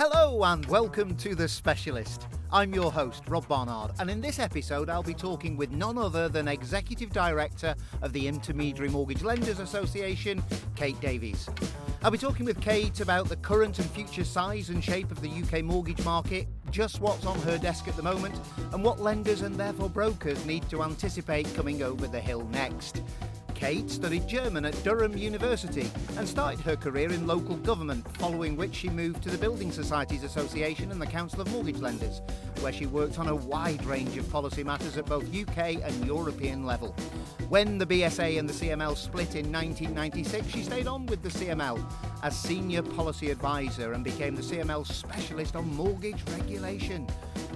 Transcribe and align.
Hello 0.00 0.44
and 0.44 0.64
welcome 0.66 1.16
to 1.16 1.34
The 1.34 1.48
Specialist. 1.48 2.28
I'm 2.52 2.72
your 2.72 2.92
host, 2.92 3.24
Rob 3.26 3.48
Barnard, 3.48 3.90
and 3.98 4.08
in 4.08 4.20
this 4.20 4.38
episode, 4.38 4.88
I'll 4.88 5.02
be 5.02 5.12
talking 5.12 5.56
with 5.56 5.72
none 5.72 5.98
other 5.98 6.28
than 6.28 6.46
Executive 6.46 7.10
Director 7.10 7.74
of 8.00 8.12
the 8.12 8.28
Intermediary 8.28 8.90
Mortgage 8.90 9.24
Lenders 9.24 9.58
Association, 9.58 10.40
Kate 10.76 11.00
Davies. 11.00 11.48
I'll 12.04 12.12
be 12.12 12.16
talking 12.16 12.46
with 12.46 12.60
Kate 12.60 13.00
about 13.00 13.28
the 13.28 13.38
current 13.38 13.80
and 13.80 13.90
future 13.90 14.22
size 14.22 14.70
and 14.70 14.84
shape 14.84 15.10
of 15.10 15.20
the 15.20 15.30
UK 15.30 15.64
mortgage 15.64 16.04
market, 16.04 16.46
just 16.70 17.00
what's 17.00 17.26
on 17.26 17.36
her 17.40 17.58
desk 17.58 17.88
at 17.88 17.96
the 17.96 18.02
moment, 18.04 18.36
and 18.72 18.84
what 18.84 19.00
lenders 19.00 19.40
and 19.40 19.56
therefore 19.56 19.90
brokers 19.90 20.46
need 20.46 20.70
to 20.70 20.84
anticipate 20.84 21.52
coming 21.56 21.82
over 21.82 22.06
the 22.06 22.20
hill 22.20 22.44
next. 22.52 23.02
Kate 23.58 23.90
studied 23.90 24.28
German 24.28 24.64
at 24.64 24.84
Durham 24.84 25.18
University 25.18 25.90
and 26.16 26.28
started 26.28 26.60
her 26.60 26.76
career 26.76 27.10
in 27.10 27.26
local 27.26 27.56
government, 27.56 28.06
following 28.16 28.56
which 28.56 28.72
she 28.72 28.88
moved 28.88 29.20
to 29.24 29.30
the 29.30 29.36
Building 29.36 29.72
Societies 29.72 30.22
Association 30.22 30.92
and 30.92 31.02
the 31.02 31.06
Council 31.06 31.40
of 31.40 31.50
Mortgage 31.50 31.80
Lenders, 31.80 32.22
where 32.60 32.72
she 32.72 32.86
worked 32.86 33.18
on 33.18 33.26
a 33.26 33.34
wide 33.34 33.84
range 33.84 34.16
of 34.16 34.30
policy 34.30 34.62
matters 34.62 34.96
at 34.96 35.06
both 35.06 35.34
UK 35.34 35.82
and 35.82 36.06
European 36.06 36.64
level. 36.64 36.94
When 37.48 37.78
the 37.78 37.86
BSA 37.86 38.38
and 38.38 38.48
the 38.48 38.52
CML 38.52 38.96
split 38.96 39.34
in 39.34 39.50
1996, 39.50 40.46
she 40.46 40.62
stayed 40.62 40.86
on 40.86 41.06
with 41.06 41.24
the 41.24 41.28
CML 41.28 41.84
as 42.22 42.38
Senior 42.38 42.82
Policy 42.82 43.32
Advisor 43.32 43.92
and 43.92 44.04
became 44.04 44.36
the 44.36 44.42
CML 44.42 44.86
Specialist 44.86 45.56
on 45.56 45.74
Mortgage 45.74 46.22
Regulation. 46.30 47.08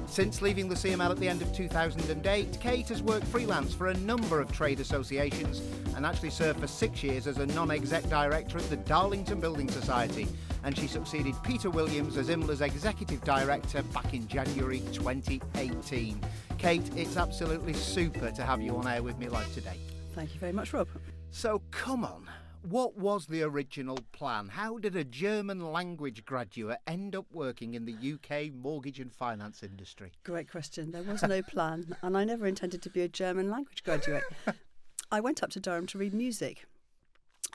Since 0.06 0.42
leaving 0.42 0.68
the 0.68 0.74
CML 0.74 1.10
at 1.10 1.18
the 1.18 1.28
end 1.28 1.42
of 1.42 1.54
2008, 1.54 2.58
Kate 2.60 2.88
has 2.88 3.02
worked 3.02 3.26
freelance 3.26 3.72
for 3.72 3.88
a 3.88 3.94
number 3.94 4.40
of 4.40 4.50
trade 4.52 4.80
associations 4.80 5.62
and 5.96 6.06
actually 6.06 6.30
served 6.30 6.60
for 6.60 6.66
six 6.66 7.02
years 7.02 7.26
as 7.26 7.38
a 7.38 7.46
non 7.46 7.70
exec 7.70 8.08
director 8.08 8.58
at 8.58 8.68
the 8.70 8.76
Darlington 8.76 9.40
Building 9.40 9.68
Society. 9.68 10.28
And 10.64 10.76
she 10.76 10.86
succeeded 10.86 11.34
Peter 11.42 11.70
Williams 11.70 12.16
as 12.16 12.28
IMLA's 12.28 12.60
executive 12.60 13.22
director 13.24 13.82
back 13.84 14.14
in 14.14 14.28
January 14.28 14.80
2018. 14.92 16.20
Kate, 16.58 16.90
it's 16.96 17.16
absolutely 17.16 17.72
super 17.72 18.30
to 18.30 18.42
have 18.44 18.62
you 18.62 18.76
on 18.76 18.86
air 18.86 19.02
with 19.02 19.18
me 19.18 19.28
live 19.28 19.52
today. 19.52 19.78
Thank 20.14 20.34
you 20.34 20.40
very 20.40 20.52
much, 20.52 20.72
Rob. 20.72 20.88
So, 21.30 21.62
come 21.70 22.04
on. 22.04 22.28
What 22.68 22.96
was 22.96 23.26
the 23.26 23.42
original 23.42 23.98
plan? 24.12 24.46
How 24.46 24.78
did 24.78 24.94
a 24.94 25.02
German 25.02 25.72
language 25.72 26.24
graduate 26.24 26.78
end 26.86 27.16
up 27.16 27.26
working 27.32 27.74
in 27.74 27.86
the 27.86 27.94
UK 27.94 28.52
mortgage 28.54 29.00
and 29.00 29.12
finance 29.12 29.64
industry? 29.64 30.12
Great 30.22 30.48
question. 30.48 30.92
There 30.92 31.02
was 31.02 31.24
no 31.24 31.42
plan, 31.42 31.96
and 32.02 32.16
I 32.16 32.22
never 32.22 32.46
intended 32.46 32.80
to 32.82 32.90
be 32.90 33.00
a 33.00 33.08
German 33.08 33.50
language 33.50 33.82
graduate. 33.82 34.22
I 35.12 35.20
went 35.20 35.42
up 35.42 35.50
to 35.50 35.60
Durham 35.60 35.86
to 35.88 35.98
read 35.98 36.14
music. 36.14 36.64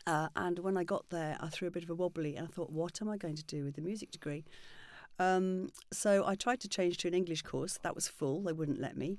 Uh, 0.05 0.29
and 0.35 0.59
when 0.59 0.77
I 0.77 0.83
got 0.83 1.09
there, 1.09 1.37
I 1.41 1.47
threw 1.47 1.67
a 1.67 1.71
bit 1.71 1.83
of 1.83 1.89
a 1.89 1.95
wobbly 1.95 2.35
and 2.35 2.47
I 2.47 2.51
thought, 2.51 2.69
what 2.69 3.01
am 3.01 3.09
I 3.09 3.17
going 3.17 3.35
to 3.35 3.43
do 3.43 3.65
with 3.65 3.75
the 3.75 3.81
music 3.81 4.11
degree? 4.11 4.45
Um, 5.19 5.69
so 5.91 6.23
I 6.25 6.35
tried 6.35 6.59
to 6.61 6.69
change 6.69 6.97
to 6.99 7.07
an 7.07 7.15
English 7.15 7.41
course. 7.41 7.79
That 7.81 7.95
was 7.95 8.07
full, 8.07 8.43
they 8.43 8.53
wouldn't 8.53 8.79
let 8.79 8.95
me 8.95 9.17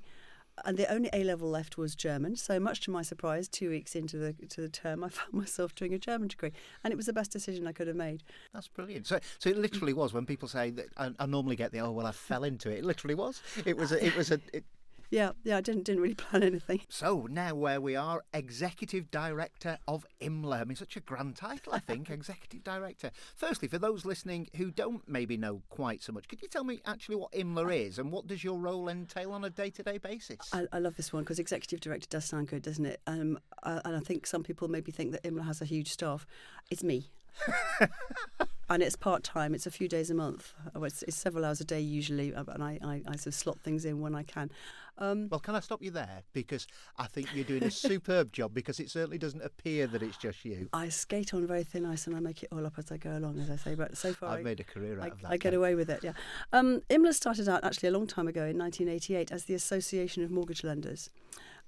and 0.65 0.77
the 0.77 0.91
only 0.91 1.09
A 1.13 1.23
level 1.23 1.49
left 1.49 1.77
was 1.77 1.95
German. 1.95 2.35
So 2.35 2.59
much 2.59 2.81
to 2.81 2.91
my 2.91 3.01
surprise, 3.01 3.47
two 3.47 3.69
weeks 3.69 3.95
into 3.95 4.17
the 4.17 4.33
to 4.47 4.61
the 4.61 4.69
term, 4.69 5.03
I 5.03 5.09
found 5.09 5.33
myself 5.33 5.75
doing 5.75 5.93
a 5.93 5.99
German 5.99 6.27
degree, 6.27 6.51
and 6.83 6.91
it 6.91 6.97
was 6.97 7.05
the 7.05 7.13
best 7.13 7.31
decision 7.31 7.67
I 7.67 7.71
could 7.71 7.87
have 7.87 7.95
made. 7.95 8.23
That's 8.53 8.67
brilliant. 8.67 9.07
So, 9.07 9.19
so 9.37 9.49
it 9.49 9.57
literally 9.57 9.93
was. 9.93 10.13
When 10.13 10.25
people 10.25 10.47
say 10.47 10.71
that, 10.71 10.87
I, 10.97 11.11
I 11.19 11.25
normally 11.25 11.55
get 11.55 11.71
the 11.71 11.79
oh 11.79 11.91
well, 11.91 12.05
I 12.05 12.11
fell 12.11 12.43
into 12.43 12.69
it. 12.69 12.79
It 12.79 12.85
literally 12.85 13.15
was. 13.15 13.41
It 13.65 13.77
was. 13.77 13.91
A, 13.91 14.05
it 14.05 14.15
was 14.15 14.31
a. 14.31 14.39
It, 14.53 14.65
yeah, 15.09 15.31
yeah, 15.43 15.57
I 15.57 15.61
didn't 15.61 15.83
didn't 15.83 16.01
really 16.01 16.15
plan 16.15 16.43
anything. 16.43 16.81
So 16.89 17.27
now 17.29 17.55
where 17.55 17.81
we 17.81 17.95
are, 17.95 18.23
executive 18.33 19.09
director 19.09 19.77
of 19.87 20.05
IMLA. 20.21 20.61
I 20.61 20.63
mean, 20.65 20.75
such 20.75 20.95
a 20.95 20.99
grand 20.99 21.35
title, 21.35 21.73
I 21.73 21.79
think, 21.79 22.09
executive 22.09 22.63
director. 22.63 23.11
Firstly, 23.35 23.67
for 23.67 23.79
those 23.79 24.05
listening 24.05 24.49
who 24.55 24.71
don't 24.71 25.07
maybe 25.07 25.37
know 25.37 25.61
quite 25.69 26.03
so 26.03 26.13
much, 26.13 26.27
could 26.27 26.41
you 26.41 26.47
tell 26.47 26.63
me 26.63 26.79
actually 26.85 27.15
what 27.15 27.31
IMLA 27.31 27.87
is 27.87 27.99
and 27.99 28.11
what 28.11 28.27
does 28.27 28.43
your 28.43 28.59
role 28.59 28.87
entail 28.87 29.31
on 29.31 29.43
a 29.43 29.49
day-to-day 29.49 29.97
basis? 29.97 30.37
I, 30.53 30.67
I 30.71 30.79
love 30.79 30.95
this 30.95 31.11
one 31.11 31.23
because 31.23 31.39
executive 31.39 31.79
director 31.79 32.07
does 32.09 32.25
sound 32.25 32.47
good, 32.47 32.61
doesn't 32.61 32.85
it? 32.85 33.01
Um, 33.07 33.39
uh, 33.63 33.81
and 33.85 33.95
I 33.95 33.99
think 33.99 34.27
some 34.27 34.43
people 34.43 34.67
maybe 34.67 34.91
think 34.91 35.11
that 35.13 35.23
IMLA 35.23 35.45
has 35.45 35.61
a 35.61 35.65
huge 35.65 35.91
staff. 35.91 36.27
It's 36.69 36.83
me. 36.83 37.09
and 38.69 38.83
it's 38.83 38.95
part 38.95 39.23
time. 39.23 39.55
It's 39.55 39.65
a 39.65 39.71
few 39.71 39.87
days 39.87 40.09
a 40.09 40.13
month. 40.13 40.53
Oh, 40.75 40.83
it's, 40.83 41.03
it's, 41.03 41.17
several 41.17 41.43
hours 41.43 41.59
a 41.59 41.65
day 41.65 41.81
usually, 41.81 42.33
uh, 42.33 42.43
and 42.47 42.63
I, 42.63 42.79
I, 42.83 43.01
I 43.07 43.15
sort 43.15 43.27
of 43.27 43.33
slot 43.33 43.59
things 43.59 43.85
in 43.85 43.99
when 43.99 44.15
I 44.15 44.23
can. 44.23 44.51
Um, 44.97 45.29
well, 45.29 45.39
can 45.39 45.55
I 45.55 45.61
stop 45.61 45.81
you 45.81 45.91
there 45.91 46.23
because 46.33 46.67
I 46.97 47.07
think 47.07 47.33
you're 47.33 47.45
doing 47.45 47.63
a 47.63 47.71
superb 47.71 48.33
job 48.33 48.53
because 48.53 48.79
it 48.79 48.89
certainly 48.89 49.17
doesn't 49.17 49.41
appear 49.41 49.87
that 49.87 50.03
it's 50.03 50.17
just 50.17 50.43
you. 50.43 50.67
I 50.73 50.89
skate 50.89 51.33
on 51.33 51.47
very 51.47 51.63
thin 51.63 51.85
ice 51.85 52.05
and 52.05 52.15
I 52.15 52.19
make 52.19 52.43
it 52.43 52.49
all 52.51 52.65
up 52.65 52.73
as 52.77 52.91
I 52.91 52.97
go 52.97 53.17
along, 53.17 53.39
as 53.39 53.49
I 53.49 53.55
say. 53.55 53.75
But 53.75 53.97
so 53.97 54.13
far, 54.13 54.29
I've 54.29 54.39
I, 54.39 54.43
made 54.43 54.59
a 54.59 54.65
career 54.65 54.99
out 54.99 55.05
I, 55.05 55.07
of 55.07 55.21
that. 55.21 55.31
I 55.31 55.37
get 55.37 55.53
away 55.53 55.75
with 55.75 55.89
it. 55.89 56.03
Yeah. 56.03 56.13
Um, 56.51 56.81
IMLA 56.89 57.13
started 57.13 57.47
out 57.47 57.63
actually 57.63 57.89
a 57.89 57.93
long 57.93 58.07
time 58.07 58.27
ago 58.27 58.41
in 58.45 58.57
1988 58.57 59.31
as 59.31 59.45
the 59.45 59.53
Association 59.53 60.23
of 60.23 60.31
Mortgage 60.31 60.63
Lenders 60.63 61.09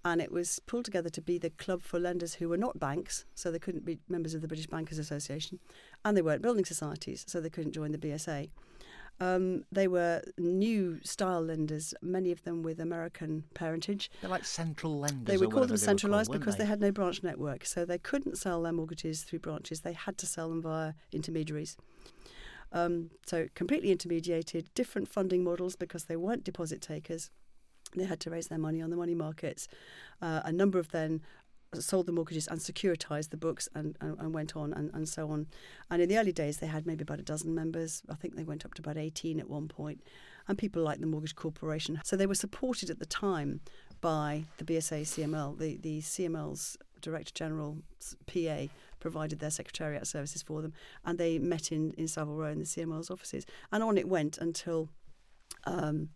and 0.04 0.22
it 0.22 0.32
was 0.32 0.60
pulled 0.60 0.86
together 0.86 1.10
to 1.10 1.22
be 1.22 1.38
the 1.38 1.50
club 1.50 1.82
for 1.82 2.00
lenders 2.00 2.36
who 2.36 2.50
were 2.50 2.58
not 2.58 2.80
banks, 2.80 3.26
so 3.36 3.52
they 3.52 3.60
couldn't 3.60 3.86
be 3.86 4.00
members 4.08 4.34
of 4.34 4.42
the 4.42 4.48
British 4.48 4.68
Bankers 4.68 4.98
Association, 4.98 5.60
and 6.04 6.18
they 6.18 6.22
weren't 6.22 6.42
building 6.42 6.66
societies, 6.66 7.24
so 7.28 7.40
they 7.40 7.50
couldn't 7.50 7.74
join 7.74 7.92
the 7.92 7.98
BSA. 7.98 8.50
Um, 9.20 9.66
they 9.72 9.88
were 9.88 10.24
new 10.40 11.00
style 11.04 11.42
lenders, 11.42 11.94
many 12.02 12.32
of 12.32 12.44
them 12.44 12.64
with 12.64 12.80
American 12.80 13.44
parentage. 13.54 14.10
They're 14.22 14.32
like 14.32 14.46
central 14.46 14.98
lenders. 15.00 15.26
They 15.26 15.38
would 15.38 15.52
call 15.52 15.68
them 15.68 15.78
centralised 15.78 16.32
because 16.32 16.56
they? 16.56 16.64
they? 16.64 16.70
had 16.70 16.82
no 16.82 16.92
branch 16.92 17.22
network, 17.22 17.66
so 17.66 17.86
they 17.86 18.00
couldn't 18.00 18.40
sell 18.40 18.64
their 18.64 18.72
mortgages 18.72 19.22
through 19.22 19.40
branches. 19.40 19.82
They 19.82 19.94
had 19.94 20.18
to 20.20 20.26
sell 20.26 20.50
them 20.50 20.64
via 20.64 20.94
intermediaries. 21.12 21.78
Um, 22.74 23.12
so 23.28 23.48
completely 23.54 23.92
intermediated, 23.92 24.74
different 24.74 25.08
funding 25.08 25.44
models 25.44 25.76
because 25.76 26.06
they 26.06 26.16
weren't 26.16 26.44
deposit 26.44 26.82
takers. 26.82 27.30
They 27.96 28.06
had 28.06 28.20
to 28.22 28.30
raise 28.30 28.48
their 28.48 28.58
money 28.58 28.82
on 28.82 28.90
the 28.90 28.96
money 28.96 29.16
markets. 29.16 29.68
Uh, 30.22 30.42
a 30.44 30.52
number 30.52 30.80
of 30.80 30.92
them 30.92 31.22
sold 31.80 32.06
the 32.06 32.12
mortgages 32.12 32.48
and 32.48 32.60
securitized 32.60 33.30
the 33.30 33.38
books 33.38 33.70
and, 33.74 33.96
and, 34.02 34.20
and, 34.20 34.34
went 34.34 34.56
on 34.56 34.74
and, 34.74 34.92
and 34.94 35.08
so 35.08 35.30
on. 35.30 35.48
And 35.90 36.02
in 36.02 36.10
the 36.10 36.18
early 36.18 36.34
days, 36.34 36.58
they 36.58 36.68
had 36.68 36.86
maybe 36.86 37.04
about 37.04 37.20
a 37.20 37.24
dozen 37.24 37.56
members. 37.56 38.04
I 38.10 38.16
think 38.16 38.36
they 38.36 38.44
went 38.44 38.66
up 38.66 38.74
to 38.76 38.82
about 38.82 38.98
18 38.98 39.40
at 39.40 39.50
one 39.50 39.68
point. 39.68 40.02
And 40.48 40.58
people 40.58 40.82
like 40.82 41.00
the 41.00 41.08
Mortgage 41.08 41.36
Corporation. 41.36 42.02
So 42.04 42.18
they 42.18 42.26
were 42.26 42.36
supported 42.36 42.90
at 42.90 43.00
the 43.00 43.06
time 43.06 43.62
by 44.02 44.46
the 44.58 44.66
BSA 44.66 45.04
CML. 45.04 45.58
The, 45.58 45.78
the 45.78 46.02
CML's 46.02 46.78
Director 47.00 47.32
General 47.34 47.78
PA 48.28 48.66
provided 49.00 49.40
their 49.40 49.50
secretariat 49.50 50.06
services 50.08 50.42
for 50.42 50.62
them. 50.62 50.74
And 51.06 51.18
they 51.18 51.40
met 51.40 51.72
in, 51.72 51.92
in 51.92 52.08
Savile 52.08 52.36
Row 52.36 52.52
in 52.52 52.60
the 52.60 52.66
CML's 52.66 53.10
offices. 53.10 53.46
And 53.72 53.84
on 53.84 53.98
it 53.98 54.10
went 54.10 54.38
until. 54.38 54.90
Um, 55.66 56.10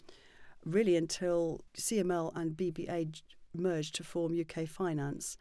really 0.66 0.96
until 0.96 1.64
CML 1.78 2.32
and 2.36 2.58
BBA 2.58 3.22
merged 3.54 3.96
to 3.96 4.04
form 4.04 4.40
UK 4.40 4.68
Finance. 4.68 5.38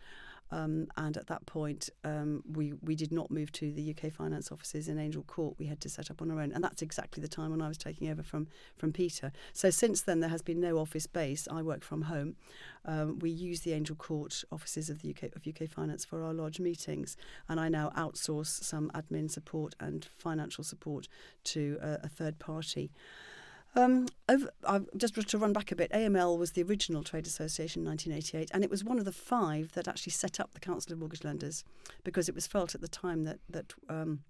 Um, 0.51 0.87
and 0.97 1.17
at 1.17 1.27
that 1.29 1.47
point, 1.47 1.91
um, 2.05 2.45
we 2.49 2.75
we 2.83 2.95
did 2.95 3.11
not 3.11 3.31
move 3.31 3.51
to 3.53 3.73
the 3.73 3.91
UK 3.91 4.13
finance 4.13 4.53
offices 4.53 4.89
in 4.89 4.99
Angel 4.99 5.23
Court. 5.23 5.57
We 5.59 5.67
had 5.67 5.81
to 5.81 5.89
set 5.89 6.11
up 6.11 6.23
on 6.23 6.31
our 6.31 6.41
own, 6.41 6.53
and 6.53 6.63
that's 6.63 6.83
exactly 6.83 7.21
the 7.21 7.29
time 7.29 7.51
when 7.51 7.63
I 7.63 7.67
was 7.67 7.79
taking 7.79 8.09
over 8.09 8.23
from 8.23 8.47
from 8.77 8.93
Peter. 8.93 9.33
So 9.53 9.71
since 9.71 10.03
then, 10.03 10.21
there 10.21 10.31
has 10.31 10.43
been 10.43 10.61
no 10.61 10.79
office 10.79 11.07
base. 11.07 11.49
I 11.51 11.63
work 11.63 11.83
from 11.83 12.03
home. 12.03 12.37
Um, 12.85 13.19
we 13.19 13.31
use 13.31 13.63
the 13.63 13.73
Angel 13.73 13.97
Court 13.97 14.45
offices 14.53 14.91
of 14.91 15.03
the 15.03 15.11
UK 15.11 15.35
of 15.35 15.47
UK 15.47 15.69
Finance 15.69 16.05
for 16.05 16.23
our 16.23 16.35
large 16.35 16.61
meetings, 16.61 17.17
and 17.49 17.59
I 17.59 17.69
now 17.69 17.91
outsource 17.97 18.63
some 18.63 18.93
admin 18.95 19.31
support 19.31 19.75
and 19.81 20.05
financial 20.19 20.63
support 20.63 21.09
to 21.45 21.79
a, 21.83 22.01
a 22.05 22.09
third 22.09 22.39
party. 22.39 22.93
Um, 23.77 24.07
over, 24.29 24.51
just 24.97 25.15
to 25.15 25.39
run 25.39 25.53
back 25.53 25.73
a 25.73 25.77
bit, 25.77 25.91
AML 25.91 26.39
was 26.39 26.53
the 26.53 26.63
original 26.63 27.03
trade 27.03 27.27
association 27.27 27.83
in 27.83 27.89
1988, 27.89 28.51
and 28.55 28.63
it 28.63 28.71
was 28.71 28.85
one 28.85 28.99
of 28.99 29.05
the 29.05 29.13
five 29.13 29.73
that 29.73 29.89
actually 29.89 30.13
set 30.13 30.39
up 30.39 30.55
the 30.55 30.61
Council 30.61 30.93
of 30.93 31.01
Mortgage 31.01 31.25
Lenders 31.25 31.65
because 32.05 32.29
it 32.29 32.35
was 32.35 32.47
felt 32.47 32.75
at 32.75 32.81
the 32.81 32.89
time 32.89 33.25
that 33.25 33.41
that 33.51 33.75
um, 33.89 34.21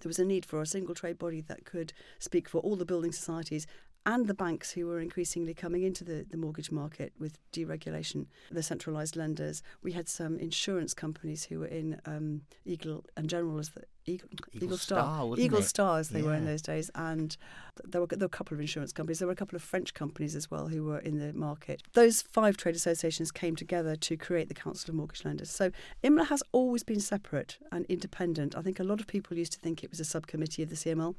there 0.00 0.10
was 0.10 0.18
a 0.18 0.24
need 0.24 0.44
for 0.44 0.60
a 0.60 0.66
single 0.66 0.94
trade 0.94 1.18
body 1.18 1.40
that 1.40 1.64
could 1.64 1.92
speak 2.18 2.48
for 2.48 2.60
all 2.60 2.76
the 2.76 2.84
building 2.84 3.12
societies 3.12 3.66
and 4.04 4.26
the 4.26 4.34
banks 4.34 4.72
who 4.72 4.86
were 4.86 5.00
increasingly 5.00 5.54
coming 5.54 5.82
into 5.82 6.04
the, 6.04 6.26
the 6.28 6.36
mortgage 6.36 6.70
market 6.70 7.12
with 7.18 7.38
deregulation, 7.52 8.26
the 8.50 8.62
centralised 8.62 9.16
lenders. 9.16 9.62
We 9.82 9.92
had 9.92 10.08
some 10.08 10.38
insurance 10.38 10.94
companies 10.94 11.44
who 11.44 11.60
were 11.60 11.66
in 11.66 12.00
um, 12.06 12.42
Eagle 12.64 13.04
and 13.16 13.28
General 13.28 13.58
as 13.58 13.70
the 13.70 13.82
Eagle, 14.04 14.28
Eagle, 14.32 14.64
Eagle 14.64 14.78
Star, 14.78 14.98
Star 14.98 15.38
Eagle 15.38 15.62
Stars 15.62 16.08
they 16.08 16.20
yeah. 16.20 16.26
were 16.26 16.34
in 16.34 16.44
those 16.44 16.62
days, 16.62 16.90
and 16.96 17.36
there 17.84 18.00
were, 18.00 18.08
there 18.08 18.18
were 18.18 18.26
a 18.26 18.28
couple 18.28 18.54
of 18.54 18.60
insurance 18.60 18.92
companies. 18.92 19.20
There 19.20 19.28
were 19.28 19.32
a 19.32 19.36
couple 19.36 19.54
of 19.54 19.62
French 19.62 19.94
companies 19.94 20.34
as 20.34 20.50
well 20.50 20.66
who 20.66 20.82
were 20.84 20.98
in 20.98 21.18
the 21.18 21.32
market. 21.32 21.82
Those 21.92 22.22
five 22.22 22.56
trade 22.56 22.74
associations 22.74 23.30
came 23.30 23.54
together 23.54 23.94
to 23.94 24.16
create 24.16 24.48
the 24.48 24.54
Council 24.54 24.90
of 24.90 24.96
Mortgage 24.96 25.24
Lenders. 25.24 25.50
So 25.50 25.70
IMLA 26.02 26.26
has 26.26 26.42
always 26.50 26.82
been 26.82 27.00
separate 27.00 27.58
and 27.70 27.86
independent. 27.86 28.56
I 28.56 28.62
think 28.62 28.80
a 28.80 28.84
lot 28.84 29.00
of 29.00 29.06
people 29.06 29.36
used 29.36 29.52
to 29.52 29.60
think 29.60 29.84
it 29.84 29.90
was 29.90 30.00
a 30.00 30.04
subcommittee 30.04 30.64
of 30.64 30.70
the 30.70 30.76
CML. 30.76 31.14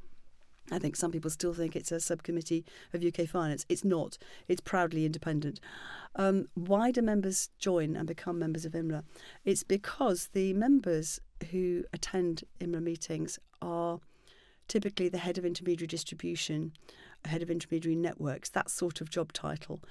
I 0.72 0.80
think 0.80 0.96
some 0.96 1.12
people 1.12 1.30
still 1.30 1.54
think 1.54 1.76
it's 1.76 1.92
a 1.92 2.00
subcommittee 2.00 2.66
of 2.94 3.04
UK 3.04 3.28
finance. 3.28 3.66
It's 3.68 3.84
not. 3.84 4.18
It's 4.48 4.62
proudly 4.62 5.06
independent. 5.06 5.60
Um, 6.16 6.48
why 6.54 6.92
do 6.92 7.02
members 7.02 7.50
join 7.60 7.96
and 7.96 8.08
become 8.08 8.40
members 8.40 8.66
of 8.66 8.74
IMLA? 8.74 9.04
It's 9.44 9.64
because 9.64 10.30
the 10.34 10.54
members 10.54 11.20
who 11.52 11.84
attend 11.92 12.44
IMLA 12.60 12.82
meetings 12.82 13.40
are 13.62 14.00
typically 14.68 15.10
the 15.10 15.18
head 15.18 15.38
of 15.38 15.46
intermediary 15.46 15.88
distribution, 15.88 16.72
head 17.26 17.42
of 17.42 17.50
intermediary 17.50 17.96
networks, 17.96 18.50
that 18.50 18.70
sort 18.70 19.02
of 19.02 19.10
job 19.10 19.34
title. 19.34 19.82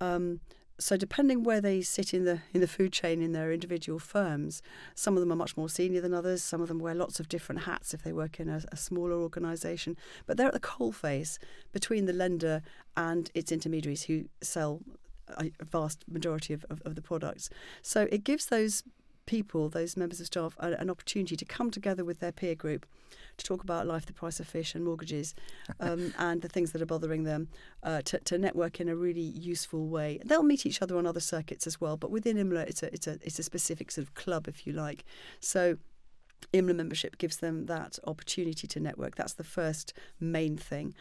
Um, 0.00 0.40
so 0.78 0.96
depending 0.96 1.42
where 1.42 1.60
they 1.60 1.80
sit 1.80 2.12
in 2.12 2.24
the 2.24 2.40
in 2.52 2.60
the 2.60 2.68
food 2.68 2.92
chain 2.92 3.22
in 3.22 3.32
their 3.32 3.52
individual 3.52 3.98
firms, 3.98 4.62
some 4.94 5.14
of 5.14 5.20
them 5.20 5.32
are 5.32 5.36
much 5.36 5.56
more 5.56 5.68
senior 5.68 6.00
than 6.00 6.12
others. 6.12 6.42
Some 6.42 6.60
of 6.60 6.68
them 6.68 6.78
wear 6.78 6.94
lots 6.94 7.18
of 7.18 7.28
different 7.28 7.62
hats 7.62 7.94
if 7.94 8.02
they 8.02 8.12
work 8.12 8.38
in 8.38 8.48
a, 8.48 8.62
a 8.70 8.76
smaller 8.76 9.14
organisation. 9.14 9.96
But 10.26 10.36
they're 10.36 10.48
at 10.48 10.52
the 10.52 10.60
coalface 10.60 11.38
between 11.72 12.04
the 12.04 12.12
lender 12.12 12.62
and 12.96 13.30
its 13.34 13.52
intermediaries 13.52 14.04
who 14.04 14.26
sell 14.42 14.80
a 15.38 15.50
vast 15.64 16.04
majority 16.08 16.54
of, 16.54 16.64
of, 16.70 16.82
of 16.84 16.94
the 16.94 17.02
products. 17.02 17.50
So 17.82 18.08
it 18.12 18.22
gives 18.24 18.46
those 18.46 18.82
people, 19.26 19.68
those 19.68 19.96
members 19.96 20.20
of 20.20 20.26
staff, 20.26 20.56
an 20.60 20.88
opportunity 20.88 21.36
to 21.36 21.44
come 21.44 21.70
together 21.70 22.04
with 22.04 22.20
their 22.20 22.32
peer 22.32 22.54
group 22.54 22.86
to 23.36 23.44
talk 23.44 23.62
about 23.62 23.86
life, 23.86 24.06
the 24.06 24.12
price 24.12 24.40
of 24.40 24.46
fish, 24.46 24.74
and 24.74 24.84
mortgages, 24.84 25.34
um, 25.80 26.14
and 26.18 26.42
the 26.42 26.48
things 26.48 26.72
that 26.72 26.82
are 26.82 26.86
bothering 26.86 27.24
them, 27.24 27.48
uh, 27.82 28.02
to, 28.02 28.18
to, 28.20 28.38
network 28.38 28.80
in 28.80 28.88
a 28.88 28.96
really 28.96 29.20
useful 29.20 29.88
way. 29.88 30.20
They'll 30.24 30.42
meet 30.42 30.66
each 30.66 30.82
other 30.82 30.96
on 30.96 31.06
other 31.06 31.20
circuits 31.20 31.66
as 31.66 31.80
well, 31.80 31.96
but 31.96 32.10
within 32.10 32.36
IMLA, 32.36 32.68
it's 32.68 32.82
a 32.82 32.92
it's 32.92 33.06
a 33.06 33.18
it's 33.22 33.38
a 33.38 33.42
specific 33.42 33.90
sort 33.90 34.06
of 34.06 34.14
club, 34.14 34.48
if 34.48 34.66
you 34.66 34.72
like. 34.72 35.04
So. 35.40 35.78
IMLA 36.52 36.76
membership 36.76 37.16
gives 37.16 37.38
them 37.38 37.64
that 37.64 37.98
opportunity 38.04 38.66
to 38.68 38.78
network. 38.78 39.16
That's 39.16 39.32
the 39.32 39.42
first 39.42 39.94
main 40.20 40.58
thing. 40.58 40.94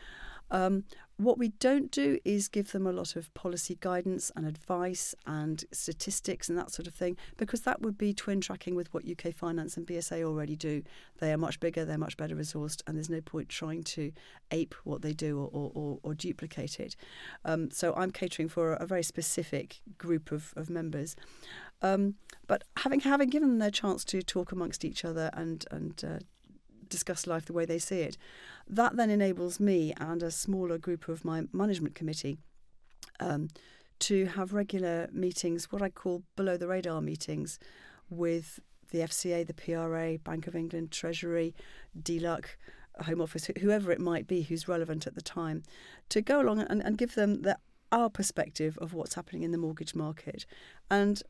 Um, 0.52 0.84
what 1.18 1.38
we 1.38 1.50
don't 1.60 1.92
do 1.92 2.20
is 2.26 2.50
give 2.50 2.74
them 2.74 2.86
a 2.86 2.92
lot 2.92 3.16
of 3.16 3.34
policy 3.34 3.78
guidance 3.80 4.32
and 4.36 4.46
advice 4.46 5.16
and 5.26 5.64
statistics 5.72 6.50
and 6.50 6.58
that 6.58 6.72
sort 6.72 6.88
of 6.88 6.94
thing, 6.94 7.16
because 7.38 7.62
that 7.62 7.82
would 7.82 7.98
be 7.98 8.14
twin 8.14 8.42
tracking 8.42 8.76
with 8.76 8.94
what 8.94 9.06
UK 9.10 9.34
Finance 9.34 9.78
and 9.78 9.88
BSA 9.88 10.24
already 10.24 10.58
do. 10.58 10.84
They 11.20 11.32
are 11.32 11.38
much 11.38 11.60
bigger, 11.62 11.86
they're 11.86 11.98
much 11.98 12.18
better 12.18 12.36
resourced, 12.36 12.82
and 12.86 12.98
there's 12.98 13.10
no 13.10 13.22
point 13.22 13.48
trying 13.48 13.84
to 13.84 14.12
ape 14.52 14.76
what 14.84 15.02
they 15.02 15.14
do 15.14 15.40
or, 15.40 15.72
or, 15.74 16.00
or 16.04 16.14
duplicate 16.14 16.80
it. 16.82 16.98
Um, 17.46 17.72
so 17.72 17.94
I'm 17.96 18.12
catering 18.12 18.50
for 18.50 18.74
a, 18.74 18.84
a 18.84 18.86
very 18.86 19.04
specific 19.04 19.80
group 19.98 20.34
of, 20.34 20.54
of 20.58 20.70
members. 20.70 21.16
Um, 21.82 22.16
but 22.48 22.64
having 22.78 23.00
having 23.00 23.30
given 23.30 23.50
them 23.50 23.60
their 23.60 23.72
chance 23.72 24.04
to 24.06 24.22
talk 24.22 24.52
amongst 24.52 24.86
each 24.86 25.06
other 25.06 25.30
and 25.34 25.66
and 25.72 26.04
uh, 26.04 26.20
discuss 26.90 27.28
life 27.28 27.46
the 27.46 27.54
way 27.54 27.66
they 27.66 27.80
see 27.80 28.00
it. 28.00 28.18
That 28.68 28.96
then 28.96 29.10
enables 29.10 29.60
me 29.60 29.94
and 29.98 30.24
a 30.24 30.32
smaller 30.32 30.78
group 30.78 31.08
of 31.08 31.26
my 31.26 31.44
management 31.52 31.96
committee 31.96 32.38
um, 33.20 33.50
to 34.00 34.26
have 34.26 34.54
regular 34.54 35.08
meetings, 35.12 35.72
what 35.72 35.82
I 35.82 35.90
call 35.90 36.24
below 36.36 36.58
the 36.58 36.68
radar 36.68 37.02
meetings, 37.02 37.60
with 38.10 38.60
the 38.92 39.00
FCA, 39.00 39.46
the 39.46 39.54
PRA, 39.54 40.18
Bank 40.18 40.48
of 40.48 40.56
England, 40.56 40.92
Treasury, 40.92 41.56
DLUC, 42.00 42.46
Home 43.06 43.22
Office, 43.22 43.50
whoever 43.60 43.92
it 43.92 44.00
might 44.00 44.28
be 44.28 44.44
who's 44.44 44.68
relevant 44.68 45.08
at 45.08 45.16
the 45.16 45.22
time, 45.22 45.64
to 46.10 46.22
go 46.22 46.42
along 46.42 46.62
and, 46.62 46.82
and 46.84 46.98
give 46.98 47.16
them 47.16 47.42
the, 47.42 47.58
our 47.92 48.10
perspective 48.10 48.78
of 48.80 48.94
what's 48.94 49.16
happening 49.16 49.44
in 49.44 49.52
the 49.52 49.58
mortgage 49.58 49.96
market. 49.96 50.46
And 50.90 51.22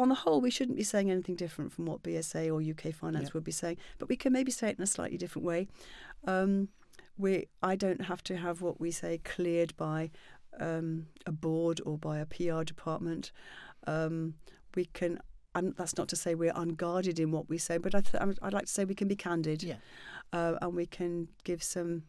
on 0.00 0.08
the 0.08 0.14
whole, 0.14 0.40
we 0.40 0.50
shouldn't 0.50 0.76
be 0.76 0.84
saying 0.84 1.10
anything 1.10 1.36
different 1.36 1.72
from 1.72 1.86
what 1.86 2.02
BSA 2.02 2.48
or 2.48 2.60
UK 2.60 2.94
Finance 2.94 3.26
yeah. 3.26 3.30
would 3.34 3.44
be 3.44 3.52
saying, 3.52 3.76
but 3.98 4.08
we 4.08 4.16
can 4.16 4.32
maybe 4.32 4.50
say 4.50 4.68
it 4.70 4.78
in 4.78 4.82
a 4.82 4.86
slightly 4.86 5.16
different 5.16 5.46
way. 5.46 5.68
Um, 6.26 6.68
we, 7.16 7.46
I 7.62 7.76
don't 7.76 8.02
have 8.02 8.22
to 8.24 8.36
have 8.36 8.62
what 8.62 8.80
we 8.80 8.90
say 8.90 9.18
cleared 9.18 9.76
by 9.76 10.10
um, 10.58 11.06
a 11.26 11.32
board 11.32 11.80
or 11.84 11.98
by 11.98 12.18
a 12.18 12.26
PR 12.26 12.62
department. 12.62 13.32
Um, 13.86 14.34
we 14.74 14.86
can. 14.86 15.20
And 15.52 15.74
that's 15.76 15.98
not 15.98 16.06
to 16.10 16.16
say 16.16 16.36
we're 16.36 16.52
unguarded 16.54 17.18
in 17.18 17.32
what 17.32 17.48
we 17.48 17.58
say, 17.58 17.76
but 17.76 17.92
I 17.92 18.02
th- 18.02 18.22
I'd 18.40 18.52
like 18.52 18.66
to 18.66 18.72
say 18.72 18.84
we 18.84 18.94
can 18.94 19.08
be 19.08 19.16
candid, 19.16 19.64
yeah. 19.64 19.76
uh, 20.32 20.54
and 20.62 20.76
we 20.76 20.86
can 20.86 21.26
give 21.42 21.60
some 21.60 22.04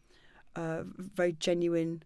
uh, 0.54 0.82
very 0.84 1.32
genuine 1.32 2.04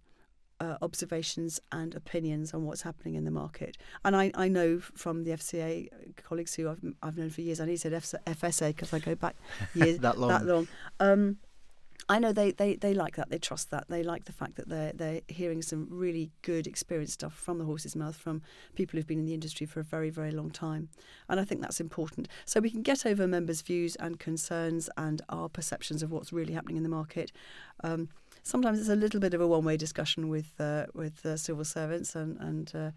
uh, 0.60 0.76
observations 0.82 1.60
and 1.72 1.94
opinions 1.94 2.54
on 2.54 2.64
what's 2.64 2.82
happening 2.82 3.14
in 3.14 3.24
the 3.24 3.30
market. 3.30 3.76
And 4.04 4.16
I, 4.16 4.30
I 4.34 4.48
know 4.48 4.80
from 4.80 5.24
the 5.24 5.32
FCA 5.32 5.88
colleagues 6.16 6.54
who 6.54 6.68
I've, 6.68 6.80
I've 7.02 7.16
known 7.16 7.30
for 7.30 7.42
years, 7.42 7.60
I 7.60 7.66
need 7.66 7.78
to 7.78 8.00
say 8.00 8.18
FSA 8.26 8.68
because 8.68 8.92
I 8.92 8.98
go 8.98 9.14
back 9.14 9.36
years 9.74 9.98
that 9.98 10.18
long. 10.18 10.28
That 10.28 10.46
long. 10.46 10.68
Um, 11.00 11.38
I 12.08 12.20
know 12.20 12.32
they, 12.32 12.52
they, 12.52 12.76
they 12.76 12.94
like 12.94 13.16
that. 13.16 13.30
They 13.30 13.38
trust 13.38 13.70
that. 13.72 13.86
They 13.88 14.04
like 14.04 14.26
the 14.26 14.32
fact 14.32 14.54
that 14.56 14.68
they're 14.68 14.92
they're 14.92 15.22
hearing 15.26 15.60
some 15.60 15.88
really 15.90 16.30
good 16.42 16.68
experience 16.68 17.12
stuff 17.12 17.34
from 17.34 17.58
the 17.58 17.64
horse's 17.64 17.96
mouth 17.96 18.14
from 18.14 18.42
people 18.76 18.96
who've 18.96 19.06
been 19.06 19.18
in 19.18 19.26
the 19.26 19.34
industry 19.34 19.66
for 19.66 19.80
a 19.80 19.84
very 19.84 20.10
very 20.10 20.30
long 20.30 20.50
time, 20.50 20.88
and 21.28 21.40
I 21.40 21.44
think 21.44 21.62
that's 21.62 21.80
important. 21.80 22.28
So 22.44 22.60
we 22.60 22.70
can 22.70 22.82
get 22.82 23.04
over 23.06 23.26
members' 23.26 23.60
views 23.60 23.96
and 23.96 24.20
concerns 24.20 24.88
and 24.96 25.20
our 25.28 25.48
perceptions 25.48 26.02
of 26.02 26.12
what's 26.12 26.32
really 26.32 26.52
happening 26.52 26.76
in 26.76 26.84
the 26.84 26.88
market. 26.88 27.32
Um, 27.82 28.08
sometimes 28.46 28.78
it's 28.78 28.88
a 28.88 28.96
little 28.96 29.20
bit 29.20 29.34
of 29.34 29.40
a 29.40 29.46
one-way 29.46 29.76
discussion 29.76 30.28
with 30.28 30.52
uh, 30.60 30.86
with 30.94 31.26
uh, 31.26 31.36
civil 31.36 31.64
servants 31.64 32.14
and 32.14 32.38
and 32.40 32.72
uh, 32.74 32.90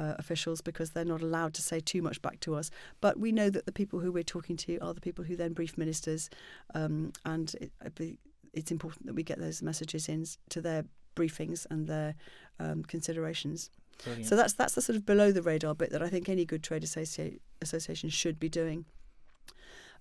uh, 0.00 0.14
officials 0.18 0.60
because 0.60 0.90
they're 0.90 1.04
not 1.04 1.22
allowed 1.22 1.54
to 1.54 1.62
say 1.62 1.80
too 1.80 2.02
much 2.02 2.20
back 2.22 2.38
to 2.40 2.54
us. 2.54 2.70
But 3.00 3.18
we 3.18 3.32
know 3.32 3.50
that 3.50 3.66
the 3.66 3.72
people 3.72 4.00
who 4.00 4.12
we're 4.12 4.22
talking 4.22 4.56
to 4.58 4.78
are 4.78 4.94
the 4.94 5.00
people 5.00 5.24
who 5.24 5.36
then 5.36 5.52
brief 5.52 5.76
ministers, 5.78 6.30
um, 6.74 7.12
and 7.24 7.54
it, 7.60 8.18
it's 8.52 8.70
important 8.70 9.06
that 9.06 9.14
we 9.14 9.22
get 9.22 9.38
those 9.38 9.62
messages 9.62 10.08
in 10.08 10.26
to 10.50 10.60
their 10.60 10.84
briefings 11.16 11.66
and 11.70 11.86
their 11.86 12.14
um, 12.58 12.84
considerations. 12.84 13.70
Brilliant. 14.04 14.26
So 14.26 14.36
that's 14.36 14.52
that's 14.52 14.74
the 14.74 14.82
sort 14.82 14.96
of 14.96 15.06
below 15.06 15.32
the 15.32 15.42
radar 15.42 15.74
bit 15.74 15.90
that 15.90 16.02
I 16.02 16.08
think 16.08 16.28
any 16.28 16.44
good 16.44 16.62
trade 16.62 16.82
associ- 16.82 17.40
association 17.62 18.10
should 18.10 18.38
be 18.38 18.48
doing. 18.48 18.84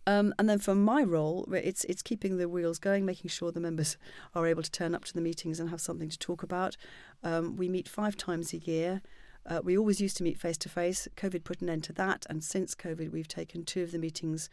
Um, 0.09 0.33
and 0.39 0.49
then 0.49 0.57
for 0.57 0.73
my 0.73 1.03
role, 1.03 1.47
it's 1.53 1.83
it's 1.83 2.01
keeping 2.01 2.37
the 2.37 2.49
wheels 2.49 2.79
going, 2.79 3.05
making 3.05 3.29
sure 3.29 3.51
the 3.51 3.59
members 3.59 3.95
are 4.33 4.47
able 4.47 4.63
to 4.63 4.71
turn 4.71 4.95
up 4.95 5.05
to 5.05 5.13
the 5.13 5.21
meetings 5.21 5.59
and 5.59 5.69
have 5.69 5.79
something 5.79 6.09
to 6.09 6.17
talk 6.17 6.41
about. 6.41 6.75
Um, 7.23 7.55
we 7.57 7.69
meet 7.69 7.87
five 7.87 8.17
times 8.17 8.51
a 8.51 8.57
year. 8.57 9.03
Uh, 9.45 9.61
we 9.63 9.77
always 9.77 10.01
used 10.01 10.17
to 10.17 10.23
meet 10.23 10.39
face 10.39 10.57
to 10.57 10.69
face. 10.69 11.07
COVID 11.15 11.43
put 11.43 11.61
an 11.61 11.69
end 11.69 11.83
to 11.83 11.93
that, 11.93 12.25
and 12.27 12.43
since 12.43 12.73
COVID, 12.73 13.11
we've 13.11 13.27
taken 13.27 13.63
two 13.63 13.83
of 13.83 13.91
the 13.91 13.99
meetings 13.99 14.49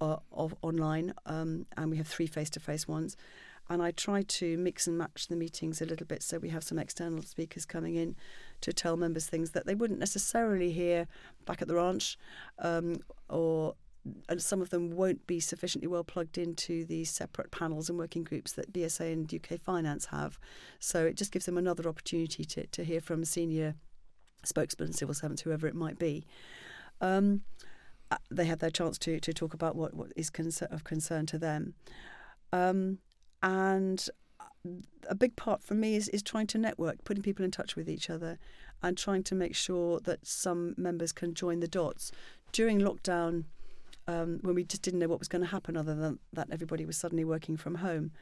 uh, 0.00 0.16
of 0.32 0.56
online, 0.60 1.14
um, 1.24 1.66
and 1.76 1.92
we 1.92 1.98
have 1.98 2.08
three 2.08 2.26
face 2.26 2.50
to 2.50 2.60
face 2.60 2.88
ones. 2.88 3.16
And 3.68 3.82
I 3.82 3.92
try 3.92 4.22
to 4.22 4.58
mix 4.58 4.88
and 4.88 4.98
match 4.98 5.28
the 5.28 5.36
meetings 5.36 5.80
a 5.80 5.86
little 5.86 6.06
bit, 6.06 6.24
so 6.24 6.38
we 6.38 6.48
have 6.48 6.64
some 6.64 6.80
external 6.80 7.22
speakers 7.22 7.64
coming 7.64 7.94
in 7.94 8.16
to 8.60 8.72
tell 8.72 8.96
members 8.96 9.26
things 9.26 9.52
that 9.52 9.66
they 9.66 9.74
wouldn't 9.76 10.00
necessarily 10.00 10.72
hear 10.72 11.06
back 11.44 11.62
at 11.62 11.68
the 11.68 11.76
ranch, 11.76 12.18
um, 12.58 12.96
or 13.28 13.74
and 14.28 14.42
some 14.42 14.60
of 14.60 14.70
them 14.70 14.90
won't 14.90 15.26
be 15.26 15.40
sufficiently 15.40 15.88
well 15.88 16.04
plugged 16.04 16.38
into 16.38 16.84
the 16.84 17.04
separate 17.04 17.50
panels 17.50 17.88
and 17.88 17.98
working 17.98 18.24
groups 18.24 18.52
that 18.52 18.72
BSA 18.72 19.12
and 19.12 19.32
UK 19.32 19.60
Finance 19.60 20.06
have. 20.06 20.38
So 20.78 21.04
it 21.04 21.16
just 21.16 21.32
gives 21.32 21.46
them 21.46 21.58
another 21.58 21.88
opportunity 21.88 22.44
to, 22.44 22.66
to 22.66 22.84
hear 22.84 23.00
from 23.00 23.24
senior 23.24 23.74
spokesmen, 24.44 24.92
civil 24.92 25.14
servants, 25.14 25.42
whoever 25.42 25.66
it 25.66 25.74
might 25.74 25.98
be. 25.98 26.26
Um, 27.00 27.42
uh, 28.10 28.16
they 28.30 28.44
have 28.44 28.60
their 28.60 28.70
chance 28.70 28.98
to, 28.98 29.18
to 29.18 29.32
talk 29.32 29.52
about 29.52 29.74
what, 29.74 29.94
what 29.94 30.12
is 30.14 30.30
concern, 30.30 30.68
of 30.70 30.84
concern 30.84 31.26
to 31.26 31.38
them. 31.38 31.74
Um, 32.52 32.98
and 33.42 34.08
a 35.08 35.14
big 35.14 35.36
part 35.36 35.62
for 35.62 35.74
me 35.74 35.96
is, 35.96 36.08
is 36.08 36.22
trying 36.22 36.46
to 36.48 36.58
network, 36.58 37.04
putting 37.04 37.22
people 37.22 37.44
in 37.44 37.50
touch 37.50 37.76
with 37.76 37.88
each 37.88 38.08
other, 38.10 38.38
and 38.82 38.96
trying 38.96 39.22
to 39.24 39.34
make 39.34 39.54
sure 39.54 40.00
that 40.00 40.26
some 40.26 40.74
members 40.76 41.12
can 41.12 41.34
join 41.34 41.60
the 41.60 41.68
dots. 41.68 42.12
During 42.52 42.80
lockdown, 42.80 43.44
um, 44.08 44.38
when 44.42 44.54
we 44.54 44.64
just 44.64 44.82
didn't 44.82 45.00
know 45.00 45.08
what 45.08 45.18
was 45.18 45.28
going 45.28 45.42
to 45.42 45.48
happen, 45.48 45.76
other 45.76 45.94
than 45.94 46.18
that 46.32 46.48
everybody 46.50 46.84
was 46.84 46.96
suddenly 46.96 47.24
working 47.24 47.56
from 47.56 47.76
home. 47.76 48.12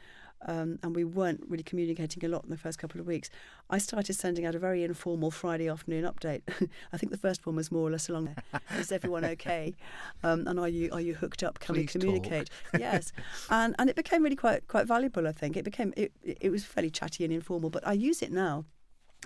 Um, 0.46 0.78
and 0.82 0.94
we 0.94 1.04
weren't 1.04 1.42
really 1.48 1.62
communicating 1.62 2.22
a 2.24 2.28
lot 2.28 2.44
in 2.44 2.50
the 2.50 2.58
first 2.58 2.78
couple 2.78 3.00
of 3.00 3.06
weeks. 3.06 3.30
I 3.70 3.78
started 3.78 4.12
sending 4.14 4.44
out 4.44 4.54
a 4.54 4.58
very 4.58 4.82
informal 4.82 5.30
Friday 5.30 5.68
afternoon 5.68 6.04
update. 6.04 6.42
I 6.92 6.98
think 6.98 7.12
the 7.12 7.18
first 7.18 7.46
one 7.46 7.56
was 7.56 7.72
more 7.72 7.88
or 7.88 7.90
less 7.90 8.08
along, 8.08 8.34
"Is 8.76 8.92
everyone 8.92 9.24
okay? 9.24 9.74
Um, 10.22 10.46
and 10.46 10.60
are 10.60 10.68
you 10.68 10.90
are 10.92 11.00
you 11.00 11.14
hooked 11.14 11.42
up? 11.42 11.60
Can 11.60 11.74
Please 11.74 11.94
we 11.94 12.00
communicate?" 12.00 12.50
Yes, 12.78 13.12
and 13.48 13.74
and 13.78 13.88
it 13.88 13.96
became 13.96 14.22
really 14.22 14.36
quite 14.36 14.68
quite 14.68 14.86
valuable. 14.86 15.26
I 15.26 15.32
think 15.32 15.56
it 15.56 15.64
became 15.64 15.94
it 15.96 16.12
it 16.22 16.50
was 16.50 16.64
fairly 16.64 16.90
chatty 16.90 17.24
and 17.24 17.32
informal, 17.32 17.70
but 17.70 17.86
I 17.86 17.94
use 17.94 18.20
it 18.20 18.32
now 18.32 18.66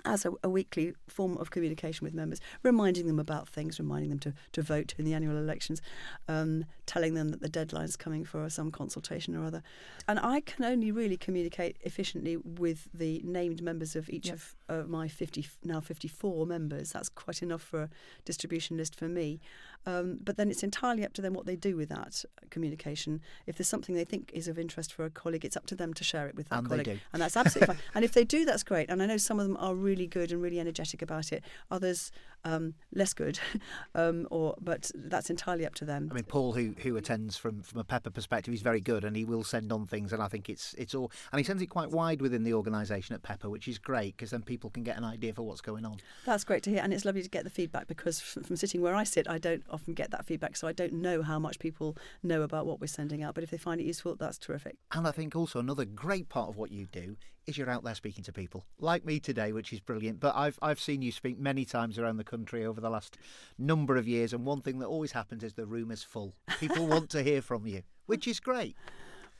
as 0.05 0.25
a, 0.25 0.31
a, 0.43 0.49
weekly 0.49 0.93
form 1.07 1.37
of 1.37 1.51
communication 1.51 2.05
with 2.05 2.13
members, 2.13 2.39
reminding 2.63 3.07
them 3.07 3.19
about 3.19 3.47
things, 3.47 3.79
reminding 3.79 4.09
them 4.09 4.19
to, 4.19 4.33
to 4.51 4.61
vote 4.61 4.93
in 4.97 5.05
the 5.05 5.13
annual 5.13 5.37
elections, 5.37 5.81
um, 6.27 6.65
telling 6.85 7.13
them 7.13 7.29
that 7.29 7.41
the 7.41 7.49
deadline 7.49 7.85
is 7.85 7.95
coming 7.95 8.25
for 8.25 8.49
some 8.49 8.71
consultation 8.71 9.35
or 9.35 9.45
other. 9.45 9.63
And 10.07 10.19
I 10.19 10.41
can 10.41 10.65
only 10.65 10.91
really 10.91 11.17
communicate 11.17 11.77
efficiently 11.81 12.37
with 12.37 12.87
the 12.93 13.21
named 13.23 13.61
members 13.61 13.95
of 13.95 14.09
each 14.09 14.29
of 14.29 14.55
uh, 14.67 14.83
my 14.87 15.07
50, 15.07 15.47
now 15.63 15.79
54 15.79 16.45
members. 16.45 16.91
That's 16.91 17.09
quite 17.09 17.41
enough 17.41 17.61
for 17.61 17.83
a 17.83 17.89
distribution 18.25 18.77
list 18.77 18.95
for 18.95 19.07
me. 19.07 19.39
Um, 19.85 20.19
but 20.23 20.37
then 20.37 20.49
it's 20.51 20.63
entirely 20.63 21.05
up 21.05 21.13
to 21.13 21.21
them 21.21 21.33
what 21.33 21.45
they 21.45 21.55
do 21.55 21.75
with 21.75 21.89
that 21.89 22.23
communication. 22.49 23.21
If 23.47 23.57
there's 23.57 23.67
something 23.67 23.95
they 23.95 24.05
think 24.05 24.31
is 24.33 24.47
of 24.47 24.59
interest 24.59 24.93
for 24.93 25.05
a 25.05 25.09
colleague, 25.09 25.45
it's 25.45 25.57
up 25.57 25.65
to 25.67 25.75
them 25.75 25.93
to 25.95 26.03
share 26.03 26.27
it 26.27 26.35
with 26.35 26.49
that 26.49 26.59
and 26.59 26.67
colleague. 26.67 26.99
And 27.13 27.21
that's 27.21 27.37
absolutely 27.37 27.73
fine. 27.75 27.83
And 27.95 28.05
if 28.05 28.11
they 28.11 28.23
do, 28.23 28.45
that's 28.45 28.63
great. 28.63 28.89
And 28.89 29.01
I 29.01 29.05
know 29.05 29.17
some 29.17 29.39
of 29.39 29.47
them 29.47 29.57
are 29.57 29.73
really 29.73 30.07
good 30.07 30.31
and 30.31 30.41
really 30.41 30.59
energetic 30.59 31.01
about 31.01 31.31
it. 31.31 31.43
Others 31.71 32.11
um, 32.43 32.73
less 32.93 33.13
good, 33.13 33.39
um, 33.95 34.27
or 34.31 34.55
but 34.61 34.91
that's 34.95 35.29
entirely 35.29 35.65
up 35.65 35.75
to 35.75 35.85
them. 35.85 36.09
I 36.11 36.15
mean, 36.15 36.23
Paul, 36.23 36.53
who 36.53 36.75
who 36.81 36.97
attends 36.97 37.37
from 37.37 37.61
from 37.61 37.79
a 37.79 37.83
Pepper 37.83 38.09
perspective, 38.09 38.51
he's 38.51 38.61
very 38.61 38.81
good, 38.81 39.03
and 39.03 39.15
he 39.15 39.25
will 39.25 39.43
send 39.43 39.71
on 39.71 39.85
things, 39.85 40.13
and 40.13 40.21
I 40.21 40.27
think 40.27 40.49
it's 40.49 40.73
it's 40.75 40.95
all, 40.95 41.11
and 41.31 41.39
he 41.39 41.43
sends 41.43 41.61
it 41.61 41.67
quite 41.67 41.89
wide 41.89 42.21
within 42.21 42.43
the 42.43 42.53
organisation 42.53 43.15
at 43.15 43.23
Pepper, 43.23 43.49
which 43.49 43.67
is 43.67 43.77
great 43.77 44.15
because 44.17 44.31
then 44.31 44.41
people 44.41 44.69
can 44.69 44.83
get 44.83 44.97
an 44.97 45.03
idea 45.03 45.33
for 45.33 45.43
what's 45.43 45.61
going 45.61 45.85
on. 45.85 45.97
That's 46.25 46.43
great 46.43 46.63
to 46.63 46.69
hear, 46.69 46.81
and 46.81 46.93
it's 46.93 47.05
lovely 47.05 47.23
to 47.23 47.29
get 47.29 47.43
the 47.43 47.49
feedback 47.49 47.87
because 47.87 48.19
from, 48.19 48.43
from 48.43 48.55
sitting 48.55 48.81
where 48.81 48.95
I 48.95 49.03
sit, 49.03 49.29
I 49.29 49.37
don't 49.37 49.63
often 49.69 49.93
get 49.93 50.11
that 50.11 50.25
feedback, 50.25 50.55
so 50.55 50.67
I 50.67 50.73
don't 50.73 50.93
know 50.93 51.21
how 51.21 51.39
much 51.39 51.59
people 51.59 51.97
know 52.23 52.41
about 52.41 52.65
what 52.65 52.79
we're 52.79 52.87
sending 52.87 53.23
out. 53.23 53.35
But 53.35 53.43
if 53.43 53.51
they 53.51 53.57
find 53.57 53.79
it 53.81 53.85
useful, 53.85 54.15
that's 54.15 54.37
terrific. 54.37 54.77
And 54.91 55.07
I 55.07 55.11
think 55.11 55.35
also 55.35 55.59
another 55.59 55.85
great 55.85 56.29
part 56.29 56.49
of 56.49 56.57
what 56.57 56.71
you 56.71 56.85
do 56.85 57.17
is 57.49 57.57
you're 57.57 57.69
out 57.69 57.83
there 57.83 57.95
speaking 57.95 58.23
to 58.23 58.31
people 58.31 58.65
like 58.79 59.03
me 59.03 59.19
today, 59.19 59.51
which 59.51 59.73
is 59.73 59.79
brilliant. 59.79 60.19
But 60.19 60.35
I've 60.35 60.57
I've 60.61 60.79
seen 60.79 61.01
you 61.01 61.11
speak 61.11 61.39
many 61.39 61.65
times 61.65 61.99
around 61.99 62.17
the 62.17 62.23
country 62.23 62.65
over 62.65 62.79
the 62.79 62.89
last 62.89 63.17
number 63.57 63.97
of 63.97 64.07
years, 64.07 64.31
and 64.31 64.45
one 64.45 64.61
thing 64.61 64.79
that 64.79 64.87
always 64.87 65.11
happens 65.11 65.43
is 65.43 65.53
the 65.53 65.65
room 65.65 65.91
is 65.91 66.03
full. 66.03 66.35
People 66.59 66.87
want 66.87 67.09
to 67.11 67.23
hear 67.23 67.41
from 67.41 67.67
you, 67.67 67.81
which 68.05 68.27
is 68.27 68.39
great. 68.39 68.75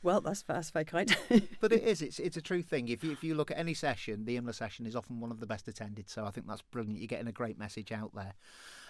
Well, 0.02 0.20
that's 0.20 0.42
that's 0.42 0.70
very 0.70 0.84
kind. 0.84 1.14
but 1.60 1.72
it 1.72 1.82
is. 1.82 2.02
It's 2.02 2.18
it's 2.18 2.36
a 2.36 2.42
true 2.42 2.62
thing. 2.62 2.88
If 2.88 3.04
you 3.04 3.12
if 3.12 3.22
you 3.22 3.34
look 3.34 3.50
at 3.50 3.58
any 3.58 3.74
session, 3.74 4.24
the 4.24 4.38
IMLA 4.38 4.54
session 4.54 4.86
is 4.86 4.96
often 4.96 5.20
one 5.20 5.30
of 5.30 5.40
the 5.40 5.46
best 5.46 5.68
attended. 5.68 6.08
So 6.08 6.24
I 6.24 6.30
think 6.30 6.46
that's 6.46 6.62
brilliant. 6.62 6.98
You're 6.98 7.06
getting 7.06 7.28
a 7.28 7.32
great 7.32 7.58
message 7.58 7.92
out 7.92 8.14
there. 8.14 8.34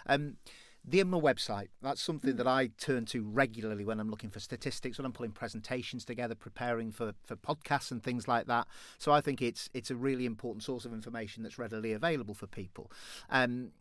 Um, 0.07 0.37
the 0.85 1.03
IMLA 1.03 1.23
website, 1.23 1.69
that's 1.83 2.01
something 2.01 2.37
that 2.37 2.47
I 2.47 2.71
turn 2.79 3.05
to 3.07 3.23
regularly 3.23 3.85
when 3.85 4.01
I'm 4.01 4.11
looking 4.11 4.31
for 4.31 4.41
statistics, 4.41 4.99
when 4.99 5.05
I'm 5.05 5.13
pulling 5.13 5.33
presentations 5.33 6.05
together, 6.05 6.35
preparing 6.35 6.91
for, 6.91 7.13
for 7.25 7.37
podcasts 7.37 7.91
and 7.91 8.03
things 8.03 8.27
like 8.27 8.47
that. 8.47 8.67
So 8.99 9.13
I 9.13 9.21
think 9.21 9.43
it's 9.43 9.69
it's 9.75 9.91
a 9.91 9.97
really 9.97 10.27
important 10.27 10.63
source 10.63 10.85
of 10.85 10.93
information 10.93 11.43
that's 11.43 11.59
readily 11.59 11.93
available 11.93 12.35
for 12.35 12.47
people. 12.47 12.91
Um, 13.29 13.73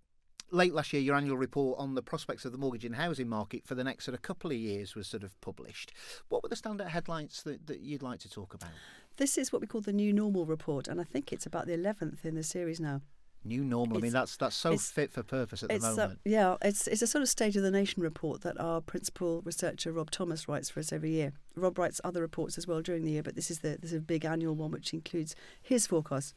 late 0.52 0.74
last 0.74 0.94
year, 0.94 1.02
your 1.02 1.16
annual 1.16 1.38
report 1.38 1.80
on 1.80 1.96
the 1.96 2.02
prospects 2.02 2.46
of 2.46 2.52
the 2.52 2.58
mortgage 2.58 2.86
and 2.86 2.96
housing 2.96 3.30
market 3.30 3.66
for 3.66 3.76
the 3.76 3.84
next 3.84 4.06
sort 4.06 4.16
of 4.16 4.22
couple 4.22 4.52
of 4.52 4.58
years 4.58 4.96
was 4.96 5.08
sort 5.08 5.24
of 5.24 5.40
published. 5.42 5.94
What 6.28 6.44
were 6.44 6.50
the 6.50 6.56
standout 6.56 6.90
headlines 6.90 7.44
that, 7.44 7.68
that 7.68 7.80
you'd 7.80 8.04
like 8.04 8.20
to 8.22 8.30
talk 8.30 8.54
about? 8.54 8.72
This 9.18 9.38
is 9.38 9.52
what 9.52 9.62
we 9.62 9.68
call 9.68 9.82
the 9.82 9.94
new 9.94 10.14
normal 10.14 10.46
report, 10.46 10.88
and 10.88 11.00
I 11.00 11.04
think 11.04 11.32
it's 11.32 11.46
about 11.46 11.68
the 11.68 11.78
11th 11.78 12.24
in 12.24 12.36
the 12.36 12.44
series 12.44 12.80
now. 12.80 13.02
New 13.46 13.64
normal. 13.64 13.98
It's, 13.98 14.04
I 14.04 14.06
mean, 14.06 14.14
that's 14.14 14.36
that's 14.36 14.56
so 14.56 14.78
fit 14.78 15.14
for 15.14 15.24
purpose 15.24 15.64
at 15.64 15.70
the 15.70 15.80
moment. 15.80 16.20
A, 16.26 16.30
yeah, 16.30 16.58
it's 16.62 16.88
it's 16.88 17.02
a 17.02 17.08
sort 17.08 17.22
of 17.22 17.30
state 17.30 17.56
of 17.56 17.64
the 17.64 17.72
nation 17.72 18.04
report 18.04 18.42
that 18.42 18.60
our 18.60 18.82
principal 18.82 19.42
researcher 19.46 19.94
Rob 19.94 20.12
Thomas 20.12 20.48
writes 20.48 20.70
for 20.70 20.82
us 20.82 20.92
every 20.92 21.12
year. 21.12 21.32
Rob 21.56 21.78
writes 21.78 22.02
other 22.04 22.22
reports 22.22 22.58
as 22.58 22.68
well 22.68 22.82
during 22.82 23.04
the 23.04 23.12
year, 23.12 23.24
but 23.24 23.36
this 23.36 23.50
is 23.50 23.60
the 23.60 23.78
this 23.82 23.92
is 23.92 23.98
a 23.98 24.02
big 24.02 24.26
annual 24.26 24.56
one 24.56 24.72
which 24.72 24.94
includes 24.94 25.36
his 25.62 25.88
forecast. 25.88 26.34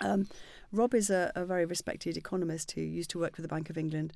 Um, 0.00 0.28
Rob 0.70 0.94
is 0.94 1.10
a, 1.10 1.32
a, 1.34 1.44
very 1.44 1.66
respected 1.66 2.16
economist 2.16 2.72
who 2.72 2.80
used 2.80 3.10
to 3.10 3.18
work 3.18 3.36
for 3.36 3.42
the 3.42 3.48
Bank 3.48 3.68
of 3.68 3.76
England. 3.76 4.14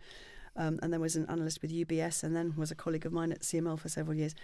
Um, 0.59 0.79
and 0.83 0.91
then 0.91 1.03
was 1.03 1.17
an 1.17 1.27
analyst 1.29 1.61
with 1.61 1.71
UBS, 1.71 2.25
and 2.25 2.35
then 2.35 2.55
was 2.57 2.71
a 2.71 2.75
colleague 2.75 3.05
of 3.05 3.13
mine 3.13 3.31
at 3.31 3.41
CML 3.41 3.79
for 3.79 3.91
several 3.91 4.17
years. 4.17 4.35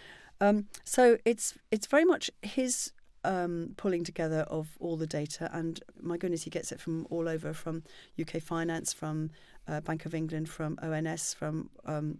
Um, 0.42 0.66
so 0.84 1.16
it's 1.24 1.54
it's 1.70 1.86
very 1.86 2.04
much 2.04 2.30
his 2.42 2.92
um, 3.24 3.74
pulling 3.76 4.04
together 4.04 4.40
of 4.48 4.76
all 4.80 4.96
the 4.96 5.06
data, 5.06 5.50
and 5.52 5.80
my 6.00 6.16
goodness, 6.16 6.42
he 6.42 6.50
gets 6.50 6.72
it 6.72 6.80
from 6.80 7.06
all 7.10 7.28
over, 7.28 7.52
from 7.52 7.82
UK 8.20 8.42
Finance, 8.42 8.92
from 8.92 9.30
uh, 9.68 9.80
Bank 9.80 10.06
of 10.06 10.14
England, 10.14 10.48
from 10.48 10.78
ONS, 10.82 11.34
from 11.34 11.70
um, 11.84 12.18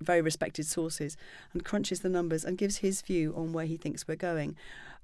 very 0.00 0.22
respected 0.22 0.66
sources, 0.66 1.16
and 1.52 1.64
crunches 1.64 2.00
the 2.00 2.08
numbers 2.08 2.44
and 2.44 2.58
gives 2.58 2.78
his 2.78 3.02
view 3.02 3.34
on 3.36 3.52
where 3.52 3.66
he 3.66 3.76
thinks 3.76 4.06
we're 4.06 4.16
going. 4.16 4.56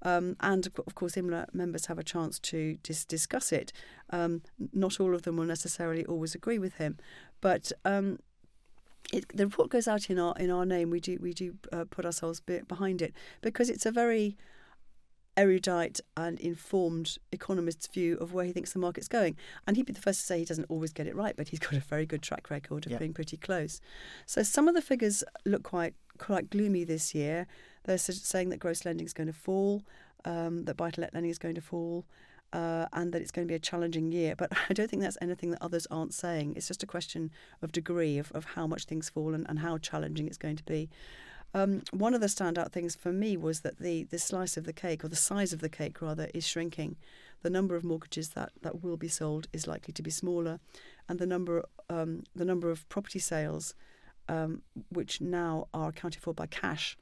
Um, 0.03 0.37
and 0.41 0.67
of 0.67 0.95
course, 0.95 1.17
IMLA 1.17 1.53
members 1.53 1.87
have 1.87 1.99
a 1.99 2.05
chance 2.05 2.39
to 2.41 2.79
dis- 2.83 3.05
discuss 3.05 3.53
it. 3.53 3.73
Um, 4.11 4.43
not 4.73 5.01
all 5.01 5.15
of 5.15 5.23
them 5.23 5.37
will 5.37 5.45
necessarily 5.45 6.05
always 6.07 6.35
agree 6.35 6.59
with 6.59 6.75
him, 6.75 6.99
but 7.41 7.73
um, 7.85 8.21
it, 9.13 9.27
the 9.35 9.47
report 9.47 9.71
goes 9.71 9.89
out 9.89 10.09
in 10.09 10.19
our 10.19 10.35
in 10.39 10.51
our 10.51 10.65
name. 10.65 10.91
We 10.91 11.01
do 11.01 11.19
we 11.21 11.33
do 11.33 11.55
uh, 11.73 11.85
put 11.91 12.05
ourselves 12.05 12.41
behind 12.41 13.03
it 13.03 13.13
because 13.41 13.71
it's 13.71 13.87
a 13.87 13.91
very 13.91 14.37
erudite 15.39 16.01
and 16.17 16.39
informed 16.41 17.17
economist's 17.31 17.87
view 17.87 18.17
of 18.19 18.35
where 18.35 18.45
he 18.45 18.53
thinks 18.53 18.73
the 18.73 18.79
market's 18.81 19.07
going. 19.07 19.37
And 19.67 19.77
he'd 19.77 19.87
be 19.87 19.93
the 19.93 20.01
first 20.01 20.21
to 20.21 20.27
say 20.27 20.41
he 20.41 20.45
doesn't 20.45 20.69
always 20.69 20.93
get 20.93 21.07
it 21.07 21.15
right, 21.15 21.37
but 21.37 21.49
he's 21.49 21.61
got 21.61 21.75
a 21.75 21.81
very 21.81 22.05
good 22.05 22.23
track 22.23 22.51
record 22.51 22.85
of 22.85 22.93
yep. 22.93 22.99
being 22.99 23.15
pretty 23.15 23.37
close. 23.37 23.81
So 24.27 24.43
some 24.43 24.67
of 24.67 24.75
the 24.75 24.83
figures 24.83 25.23
look 25.47 25.63
quite 25.63 25.95
quite 26.19 26.51
gloomy 26.51 26.83
this 26.83 27.15
year. 27.15 27.47
They're 27.85 27.97
saying 27.97 28.49
that 28.51 28.59
gross 28.59 28.85
lending 28.85 29.07
is 29.07 29.13
going 29.13 29.29
to 29.29 29.33
fall, 29.33 29.85
um, 30.25 30.65
that 30.65 30.77
buy-to-let 30.77 31.15
lending 31.15 31.31
is 31.31 31.39
going 31.39 31.55
to 31.55 31.61
fall. 31.61 32.05
Uh, 32.51 32.87
and 32.95 33.13
that 33.13 33.21
it's 33.21 33.31
going 33.31 33.47
to 33.47 33.53
be 33.53 33.55
a 33.55 33.59
challenging 33.59 34.11
year. 34.11 34.35
But 34.35 34.51
I 34.71 34.73
don't 34.73 34.89
think 34.89 35.03
that's 35.03 35.19
anything 35.21 35.51
that 35.51 35.63
others 35.63 35.87
aren't 35.91 36.15
saying. 36.15 36.55
It's 36.57 36.67
just 36.67 36.83
a 36.83 36.87
question 36.87 37.31
of 37.61 37.73
degree 37.73 38.17
of, 38.17 38.33
of 38.33 38.47
how 38.47 38.67
much 38.67 38.87
things 38.87 39.11
fall 39.11 39.35
and, 39.35 39.47
and 39.51 39.59
how 39.59 39.77
challenging 39.77 40.27
it's 40.27 40.39
going 40.39 40.57
to 40.57 40.65
be. 40.65 40.89
Um, 41.55 41.83
one 41.93 42.15
of 42.15 42.21
the 42.21 42.27
standout 42.27 42.73
things 42.73 42.95
for 42.95 43.13
me 43.13 43.37
was 43.37 43.61
that 43.61 43.79
the, 43.79 44.05
the 44.05 44.19
slice 44.19 44.57
of 44.57 44.65
the 44.65 44.73
cake, 44.73 45.05
or 45.05 45.09
the 45.09 45.17
size 45.17 45.53
of 45.53 45.61
the 45.61 45.69
cake 45.69 46.03
rather, 46.03 46.29
is 46.35 46.47
shrinking. 46.47 46.97
The 47.43 47.51
number 47.51 47.77
of 47.77 47.85
mortgages 47.85 48.31
that, 48.31 48.53
that 48.63 48.83
will 48.83 48.97
be 48.97 49.09
sold 49.09 49.47
is 49.53 49.67
likely 49.67 49.93
to 49.95 50.03
be 50.03 50.11
smaller, 50.11 50.61
and 51.09 51.19
the 51.19 51.27
number 51.27 51.65
um, 51.89 52.25
the 52.35 52.45
number 52.45 52.71
of 52.71 52.87
property 52.89 53.19
sales, 53.19 53.75
um, 54.29 54.63
which 54.91 55.21
now 55.21 55.69
are 55.73 55.89
accounted 55.89 56.23
for 56.23 56.35
by 56.35 56.47
cash, 56.47 56.99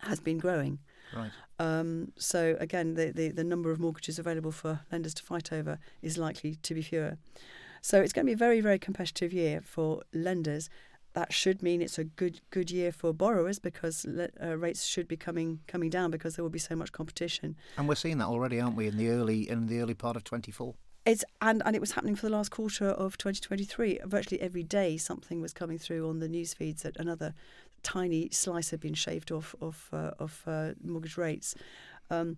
has 0.00 0.20
been 0.20 0.38
growing. 0.38 0.78
Right. 1.14 1.30
Um, 1.58 2.12
so 2.16 2.56
again, 2.58 2.94
the, 2.94 3.12
the, 3.12 3.28
the 3.30 3.44
number 3.44 3.70
of 3.70 3.78
mortgages 3.78 4.18
available 4.18 4.52
for 4.52 4.80
lenders 4.90 5.14
to 5.14 5.22
fight 5.22 5.52
over 5.52 5.78
is 6.02 6.18
likely 6.18 6.56
to 6.56 6.74
be 6.74 6.82
fewer. 6.82 7.16
So 7.80 8.00
it's 8.00 8.12
going 8.12 8.26
to 8.26 8.30
be 8.30 8.34
a 8.34 8.36
very, 8.36 8.60
very 8.60 8.78
competitive 8.78 9.32
year 9.32 9.60
for 9.60 10.02
lenders, 10.12 10.68
that 11.18 11.32
should 11.32 11.62
mean 11.64 11.82
it's 11.82 11.98
a 11.98 12.04
good 12.04 12.40
good 12.50 12.70
year 12.70 12.92
for 12.92 13.12
borrowers 13.12 13.58
because 13.58 14.06
uh, 14.06 14.56
rates 14.56 14.84
should 14.84 15.08
be 15.08 15.16
coming 15.16 15.58
coming 15.66 15.90
down 15.90 16.12
because 16.12 16.36
there 16.36 16.44
will 16.44 16.58
be 16.60 16.60
so 16.60 16.76
much 16.76 16.92
competition. 16.92 17.56
And 17.76 17.88
we're 17.88 17.96
seeing 17.96 18.18
that 18.18 18.28
already, 18.28 18.60
aren't 18.60 18.76
we? 18.76 18.86
In 18.86 18.96
the 18.96 19.08
early 19.08 19.48
in 19.48 19.66
the 19.66 19.80
early 19.80 19.94
part 19.94 20.16
of 20.16 20.22
24. 20.22 20.74
It's 21.04 21.24
and, 21.40 21.60
and 21.66 21.74
it 21.74 21.80
was 21.80 21.92
happening 21.92 22.14
for 22.14 22.26
the 22.26 22.32
last 22.32 22.50
quarter 22.50 22.90
of 22.90 23.18
2023. 23.18 24.00
Virtually 24.04 24.40
every 24.40 24.62
day, 24.62 24.96
something 24.96 25.40
was 25.40 25.52
coming 25.52 25.78
through 25.78 26.08
on 26.08 26.20
the 26.20 26.28
news 26.28 26.54
feeds 26.54 26.82
that 26.84 26.96
another 26.98 27.34
tiny 27.82 28.28
slice 28.30 28.70
had 28.70 28.78
been 28.78 28.94
shaved 28.94 29.32
off 29.32 29.56
of 29.60 29.88
uh, 29.92 30.12
of 30.20 30.44
uh, 30.46 30.74
mortgage 30.84 31.16
rates. 31.16 31.56
Um, 32.10 32.36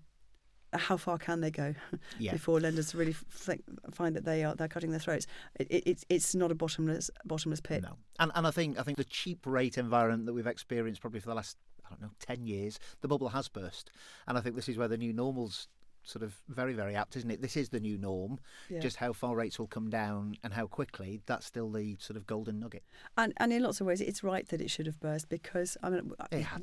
how 0.73 0.97
far 0.97 1.19
can 1.19 1.41
they 1.41 1.51
go 1.51 1.75
yeah. 2.19 2.33
before 2.33 2.61
lenders 2.61 2.95
really 2.95 3.15
think, 3.31 3.63
find 3.93 4.15
that 4.17 4.25
they 4.25 4.45
are 4.45 4.55
they're 4.55 4.69
cutting 4.69 4.91
their 4.91 5.01
throats? 5.01 5.27
It, 5.59 5.67
it, 5.71 5.83
it's 5.87 6.05
it's 6.09 6.35
not 6.35 6.51
a 6.51 6.55
bottomless 6.55 7.11
bottomless 7.25 7.61
pit. 7.61 7.83
No, 7.83 7.97
and 8.19 8.33
and 8.35 8.47
I 8.47 8.51
think 8.51 8.79
I 8.79 8.83
think 8.83 8.99
the 8.99 9.05
cheap 9.05 9.47
rate 9.47 9.79
environment 9.79 10.27
that 10.27 10.33
we've 10.33 10.47
experienced 10.47 11.01
probably 11.01 11.21
for 11.21 11.29
the 11.29 11.35
last 11.35 11.57
I 11.87 11.91
don't 11.91 12.03
know 12.03 12.11
ten 12.19 12.47
years, 12.47 12.79
the 13.01 13.09
bubble 13.09 13.29
has 13.29 13.49
burst, 13.49 13.91
and 14.27 14.39
I 14.39 14.41
think 14.41 14.57
this 14.57 14.69
is 14.69 14.77
where 14.77 14.89
the 14.89 14.99
new 14.99 15.13
normals 15.13 15.69
sort 16.03 16.23
of 16.23 16.35
very 16.49 16.73
very 16.73 16.97
apt 16.97 17.17
isn't 17.17 17.31
it 17.31 17.43
this 17.43 17.57
is 17.57 17.69
the 17.69 17.81
new 17.81 17.99
norm 17.99 18.39
yeah. 18.69 18.81
just 18.81 18.97
how 18.97 19.13
far 19.13 19.35
rates 19.37 19.59
will 19.59 19.67
come 19.67 19.91
down 19.91 20.35
and 20.43 20.55
how 20.55 20.67
quickly 20.67 21.21
that's 21.27 21.47
still 21.47 21.71
the 21.71 21.97
sort 22.01 22.17
of 22.17 22.27
golden 22.27 22.59
nugget 22.59 22.83
and 23.19 23.33
and 23.37 23.53
in 23.53 23.63
lots 23.63 23.81
of 23.81 23.87
ways 23.87 24.01
it's 24.01 24.25
right 24.25 24.49
that 24.49 24.61
it 24.61 24.71
should 24.71 24.87
have 24.87 24.99
burst 25.01 25.29
because 25.29 25.77
i 25.83 25.91
mean 25.91 26.13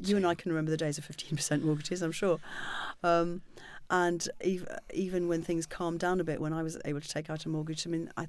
you 0.04 0.18
and 0.18 0.26
i 0.26 0.34
can 0.34 0.52
remember 0.52 0.72
the 0.72 0.78
days 0.78 0.98
of 0.98 1.08
15% 1.08 1.62
mortgages 1.62 2.02
i'm 2.02 2.12
sure 2.12 2.40
um, 3.04 3.42
and 3.90 4.28
even 4.94 5.28
when 5.28 5.42
things 5.42 5.66
calmed 5.66 6.00
down 6.00 6.20
a 6.20 6.24
bit, 6.24 6.42
when 6.42 6.54
I 6.54 6.64
was 6.64 6.78
able 6.86 7.02
to 7.02 7.08
take 7.08 7.30
out 7.30 7.46
a 7.46 7.50
mortgage, 7.50 7.88
I 7.88 7.90
mean, 7.90 8.12
I 8.18 8.28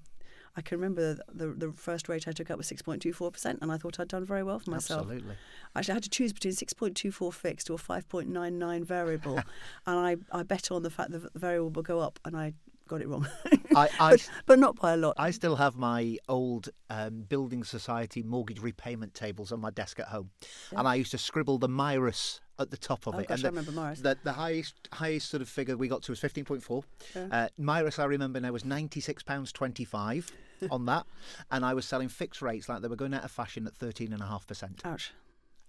I 0.57 0.61
can 0.61 0.79
remember 0.79 1.19
the, 1.33 1.49
the 1.49 1.71
first 1.71 2.09
rate 2.09 2.27
I 2.27 2.33
took 2.33 2.51
out 2.51 2.59
was 2.59 2.69
6.24%, 2.69 3.59
and 3.63 3.71
I 3.71 3.77
thought 3.77 4.01
I'd 4.01 4.09
done 4.09 4.25
very 4.25 4.43
well 4.43 4.59
for 4.59 4.73
myself. 4.73 5.03
Absolutely. 5.03 5.37
Actually, 5.77 5.93
I 5.93 5.95
had 5.95 6.03
to 6.03 6.11
choose 6.11 6.33
between 6.33 6.55
6.24 6.55 7.33
fixed 7.33 7.71
or 7.71 7.79
5.99 7.79 8.85
variable, 8.85 9.37
and 9.87 9.99
I, 9.99 10.17
I 10.33 10.43
bet 10.43 10.73
on 10.73 10.83
the 10.83 10.91
fact 10.91 11.13
that 11.13 11.33
the 11.33 11.39
variable 11.39 11.71
will 11.71 11.83
go 11.83 12.01
up, 12.01 12.19
and 12.25 12.37
I 12.37 12.55
got 12.89 13.01
it 13.01 13.09
wrong. 13.09 13.27
I, 13.75 13.89
I, 14.01 14.11
but, 14.11 14.31
but, 14.47 14.59
not 14.59 14.77
by 14.77 14.95
a 14.95 14.97
lot. 14.97 15.15
I 15.19 15.31
still 15.31 15.57
have 15.57 15.77
my 15.77 16.19
old 16.29 16.71
um, 16.91 17.23
building 17.29 17.65
society 17.65 18.23
mortgage 18.23 18.61
repayment 18.61 19.15
tables 19.15 19.53
on 19.53 19.61
my 19.61 19.71
desk 19.71 20.01
at 20.01 20.09
home, 20.09 20.31
yeah. 20.73 20.81
and 20.81 20.89
I 20.89 20.97
used 20.97 21.11
to 21.13 21.19
scribble 21.19 21.59
the 21.59 21.69
MIRAS 21.69 22.41
at 22.59 22.71
the 22.71 22.77
top 22.77 23.07
of 23.07 23.15
oh, 23.15 23.19
it. 23.19 23.29
Gosh, 23.29 23.37
and 23.37 23.45
the, 23.45 23.47
I 23.47 23.51
remember 23.51 23.73
MIRAS. 23.73 24.03
The, 24.03 24.19
the 24.25 24.33
highest 24.33 24.89
highest 24.93 25.31
sort 25.31 25.43
of 25.43 25.49
figure 25.49 25.77
we 25.77 25.89
got 25.89 26.03
to 26.03 26.13
was 26.13 26.19
fifteen 26.19 26.45
point 26.45 26.63
four. 26.63 26.83
Yeah. 27.15 27.49
Uh, 27.59 27.91
I 27.99 28.05
remember 28.05 28.41
now 28.41 28.51
was 28.53 28.65
ninety 28.65 29.01
six 29.01 29.23
pounds 29.23 29.53
twenty 29.53 29.85
five 29.85 30.31
on 30.71 30.87
that, 30.87 31.07
and 31.51 31.65
I 31.65 31.75
was 31.75 31.85
selling 31.85 32.09
fixed 32.09 32.43
rates 32.43 32.69
like 32.69 32.83
they 32.83 32.89
were 32.89 32.97
going 32.97 33.15
out 33.15 33.25
of 33.25 33.31
fashion 33.31 33.67
at 33.67 33.77
thirteen 33.77 34.13
and 34.13 34.23
a 34.23 34.27
half 34.27 34.47
percent. 34.47 34.83
Ouch. 34.85 35.13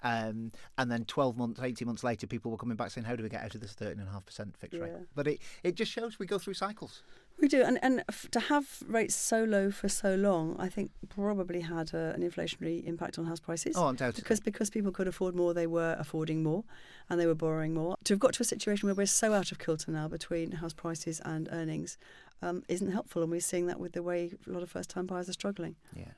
Um, 0.04 0.52
and 0.78 0.92
then 0.92 1.06
12 1.06 1.38
months, 1.38 1.62
18 1.62 1.86
months 1.86 2.04
later, 2.04 2.28
people 2.28 2.52
were 2.52 2.58
coming 2.58 2.78
back 2.78 2.92
saying, 2.92 3.06
How 3.06 3.16
do 3.16 3.24
we 3.24 3.30
get 3.30 3.44
out 3.44 3.56
of 3.56 3.62
this 3.62 3.74
13.5% 3.74 4.56
fixed 4.56 4.78
yeah. 4.78 4.84
rate? 4.84 4.94
But 5.16 5.28
it, 5.28 5.40
it 5.64 5.76
just 5.76 5.92
shows 5.92 6.20
we 6.20 6.26
go 6.26 6.38
through 6.38 6.54
cycles. 6.54 7.04
We 7.40 7.48
do, 7.48 7.64
and 7.64 7.80
and 7.82 8.04
to 8.32 8.40
have 8.40 8.84
rates 8.86 9.16
so 9.16 9.46
low 9.46 9.72
for 9.72 9.88
so 9.88 10.16
long, 10.16 10.58
I 10.60 10.68
think 10.68 10.92
probably 11.08 11.62
had 11.62 11.94
a, 11.94 12.14
an 12.14 12.22
inflationary 12.22 12.84
impact 12.84 13.18
on 13.18 13.26
house 13.26 13.40
prices. 13.40 13.76
Oh, 13.78 13.88
undoubtedly. 13.88 14.24
Because 14.24 14.42
because 14.42 14.70
people 14.70 14.92
could 14.92 15.08
afford 15.08 15.36
more, 15.36 15.54
they 15.54 15.68
were 15.68 15.96
affording 15.98 16.44
more, 16.44 16.66
and 17.10 17.20
they 17.20 17.26
were 17.26 17.36
borrowing 17.36 17.74
more. 17.74 17.96
To 18.04 18.14
have 18.14 18.20
got 18.20 18.34
to 18.34 18.42
a 18.42 18.46
situation 18.46 18.88
where 18.88 18.96
we're 18.96 19.06
so 19.06 19.34
out 19.34 19.54
of 19.54 19.60
kilter 19.60 19.92
now 19.92 20.10
between 20.10 20.52
house 20.52 20.74
prices 20.74 21.22
and 21.24 21.48
earnings, 21.54 21.98
um, 22.42 22.64
isn't 22.68 22.92
helpful, 22.92 23.22
and 23.22 23.32
we're 23.32 23.40
seeing 23.40 23.68
that 23.68 23.80
with 23.80 23.94
the 23.94 24.04
way 24.04 24.32
a 24.46 24.50
lot 24.50 24.62
of 24.62 24.70
first-time 24.70 25.06
buyers 25.06 25.30
are 25.30 25.34
struggling. 25.34 25.78
Yeah. 25.96 26.12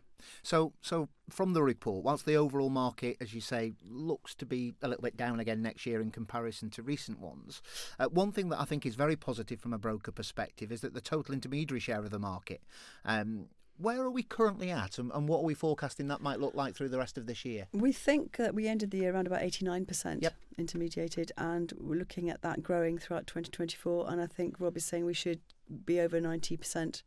So, 0.44 0.74
so 0.82 1.10
from 1.30 1.54
the 1.54 1.64
report, 1.64 2.04
whilst 2.04 2.26
the 2.26 2.36
overall 2.36 2.70
market, 2.70 3.18
as 3.22 3.34
you 3.34 3.42
say, 3.42 3.74
looks 3.88 4.36
to 4.36 4.46
be 4.46 4.74
a 4.82 4.88
little 4.88 5.04
bit 5.04 5.18
down 5.18 5.40
again 5.40 5.62
next 5.62 5.86
year 5.86 6.02
in 6.02 6.12
comparison 6.12 6.70
to 6.72 6.82
recent 6.82 7.20
ones, 7.20 7.62
uh, 8.00 8.08
one 8.08 8.32
thing 8.32 8.50
that 8.50 8.60
I 8.60 8.66
think 8.66 8.86
is 8.86 8.96
very 8.96 9.16
positive 9.16 9.60
from 9.60 9.74
a 9.74 9.78
broker 9.78 10.12
perspective 10.12 10.72
is 10.72 10.82
that 10.82 10.94
the 10.94 11.02
total 11.02 11.34
intermediary 11.34 11.80
share 11.80 12.00
of 12.00 12.10
the 12.10 12.20
market. 12.20 12.62
Um, 13.06 13.48
where 13.82 14.02
are 14.02 14.12
we 14.12 14.24
currently 14.24 14.70
at, 14.70 14.98
and, 14.98 15.12
and, 15.12 15.28
what 15.28 15.40
are 15.40 15.44
we 15.44 15.54
forecasting 15.54 16.08
that 16.08 16.22
might 16.22 16.40
look 16.40 16.54
like 16.54 16.76
through 16.76 16.90
the 16.90 16.98
rest 16.98 17.18
of 17.18 17.26
this 17.26 17.44
year? 17.44 17.68
We 17.74 17.92
think 17.92 18.38
that 18.38 18.54
we 18.54 18.68
ended 18.68 18.92
the 18.92 19.00
year 19.00 19.14
around 19.14 19.28
about 19.28 19.42
89% 19.42 20.22
yep. 20.22 20.36
intermediated, 20.58 21.32
and 21.38 21.74
we're 21.80 21.98
looking 21.98 22.30
at 22.30 22.42
that 22.44 22.62
growing 22.62 22.98
throughout 22.98 23.28
2024. 23.28 24.12
And 24.12 24.22
I 24.22 24.28
think 24.28 24.60
Rob 24.60 24.78
is 24.78 24.86
saying 24.86 25.06
we 25.06 25.14
should 25.14 25.40
be 25.86 26.00
over 26.00 26.20
90% 26.20 27.02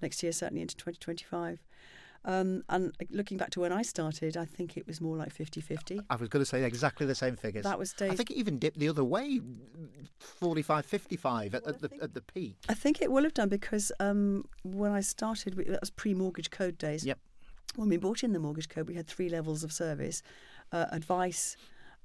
next 0.00 0.22
year, 0.22 0.32
certainly 0.32 0.62
into 0.62 0.76
2025. 0.76 1.60
Um, 2.24 2.62
and 2.68 2.92
looking 3.10 3.36
back 3.36 3.50
to 3.50 3.60
when 3.60 3.72
I 3.72 3.82
started, 3.82 4.36
I 4.36 4.44
think 4.44 4.76
it 4.76 4.86
was 4.86 5.00
more 5.00 5.16
like 5.16 5.32
50 5.32 5.60
50. 5.60 6.00
I 6.08 6.16
was 6.16 6.28
going 6.28 6.40
to 6.40 6.48
say 6.48 6.62
exactly 6.64 7.04
the 7.04 7.14
same 7.14 7.36
figures. 7.36 7.64
That 7.64 7.78
was 7.78 7.92
days. 7.92 8.12
I 8.12 8.14
think 8.14 8.30
it 8.30 8.36
even 8.36 8.58
dipped 8.58 8.78
the 8.78 8.88
other 8.88 9.02
way 9.02 9.40
45 10.18 10.86
55 10.86 11.54
at, 11.54 11.66
at 11.66 11.80
the, 11.80 11.90
at 12.00 12.14
the 12.14 12.20
peak. 12.20 12.56
I 12.68 12.74
think 12.74 13.02
it 13.02 13.10
will 13.10 13.24
have 13.24 13.34
done 13.34 13.48
because 13.48 13.90
um, 13.98 14.44
when 14.62 14.92
I 14.92 15.00
started, 15.00 15.56
that 15.56 15.80
was 15.80 15.90
pre 15.90 16.14
mortgage 16.14 16.50
code 16.50 16.78
days. 16.78 17.04
Yep. 17.04 17.18
When 17.74 17.88
we 17.88 17.96
brought 17.96 18.22
in 18.22 18.32
the 18.32 18.38
mortgage 18.38 18.68
code, 18.68 18.86
we 18.86 18.94
had 18.94 19.06
three 19.08 19.28
levels 19.28 19.64
of 19.64 19.72
service 19.72 20.22
uh, 20.70 20.86
advice, 20.90 21.56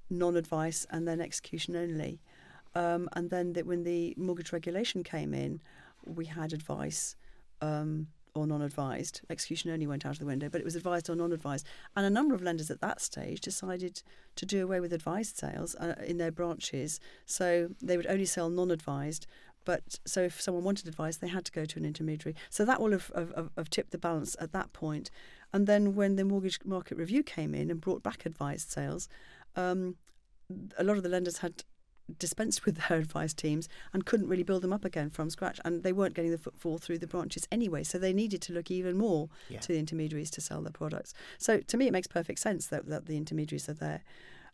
non 0.09 0.35
advice, 0.35 0.87
and 0.89 1.07
then 1.07 1.21
execution 1.21 1.75
only. 1.75 2.21
Um, 2.73 3.09
and 3.13 3.29
then 3.29 3.53
the, 3.53 3.63
when 3.63 3.83
the 3.83 4.13
mortgage 4.17 4.51
regulation 4.53 5.03
came 5.03 5.33
in, 5.33 5.61
we 6.05 6.25
had 6.25 6.53
advice. 6.53 7.15
Um, 7.61 8.07
or 8.37 8.47
non 8.47 8.61
advised. 8.61 9.21
Execution 9.29 9.71
only 9.71 9.87
went 9.87 10.05
out 10.05 10.13
of 10.13 10.19
the 10.19 10.25
window, 10.25 10.49
but 10.49 10.61
it 10.61 10.65
was 10.65 10.75
advised 10.75 11.09
or 11.09 11.15
non 11.15 11.31
advised. 11.31 11.65
And 11.95 12.05
a 12.05 12.09
number 12.09 12.35
of 12.35 12.41
lenders 12.41 12.71
at 12.71 12.81
that 12.81 13.01
stage 13.01 13.41
decided 13.41 14.01
to 14.35 14.45
do 14.45 14.63
away 14.63 14.79
with 14.79 14.93
advised 14.93 15.37
sales 15.37 15.75
uh, 15.75 15.95
in 16.05 16.17
their 16.17 16.31
branches. 16.31 16.99
So 17.25 17.69
they 17.81 17.97
would 17.97 18.07
only 18.07 18.25
sell 18.25 18.49
non 18.49 18.71
advised. 18.71 19.27
But 19.65 19.99
so 20.05 20.21
if 20.21 20.39
someone 20.39 20.63
wanted 20.63 20.87
advice, 20.87 21.17
they 21.17 21.27
had 21.27 21.43
to 21.45 21.51
go 21.51 21.65
to 21.65 21.77
an 21.77 21.83
intermediary. 21.83 22.35
So 22.49 22.63
that 22.63 22.79
will 22.79 22.91
have, 22.91 23.11
have, 23.13 23.49
have 23.57 23.69
tipped 23.69 23.91
the 23.91 23.97
balance 23.97 24.37
at 24.39 24.53
that 24.53 24.71
point. 24.71 25.11
And 25.51 25.67
then 25.67 25.93
when 25.93 26.15
the 26.15 26.23
mortgage 26.23 26.59
market 26.63 26.97
review 26.97 27.21
came 27.21 27.53
in 27.53 27.69
and 27.69 27.81
brought 27.81 28.01
back 28.01 28.25
advised 28.25 28.71
sales, 28.71 29.09
um, 29.57 29.95
a 30.77 30.85
lot 30.85 30.95
of 30.95 31.03
the 31.03 31.09
lenders 31.09 31.39
had 31.39 31.63
dispensed 32.19 32.65
with 32.65 32.77
their 32.87 32.97
advice 32.99 33.33
teams 33.33 33.67
and 33.93 34.05
couldn't 34.05 34.27
really 34.27 34.43
build 34.43 34.61
them 34.61 34.73
up 34.73 34.85
again 34.85 35.09
from 35.09 35.29
scratch. 35.29 35.59
And 35.65 35.83
they 35.83 35.93
weren't 35.93 36.13
getting 36.13 36.31
the 36.31 36.37
footfall 36.37 36.77
through 36.77 36.99
the 36.99 37.07
branches 37.07 37.47
anyway. 37.51 37.83
So 37.83 37.97
they 37.97 38.13
needed 38.13 38.41
to 38.43 38.53
look 38.53 38.71
even 38.71 38.97
more 38.97 39.29
yeah. 39.49 39.59
to 39.59 39.67
the 39.67 39.79
intermediaries 39.79 40.31
to 40.31 40.41
sell 40.41 40.61
their 40.61 40.71
products. 40.71 41.13
So 41.37 41.59
to 41.59 41.77
me, 41.77 41.87
it 41.87 41.93
makes 41.93 42.07
perfect 42.07 42.39
sense 42.39 42.67
that, 42.67 42.87
that 42.87 43.05
the 43.05 43.17
intermediaries 43.17 43.69
are 43.69 43.73
there. 43.73 44.03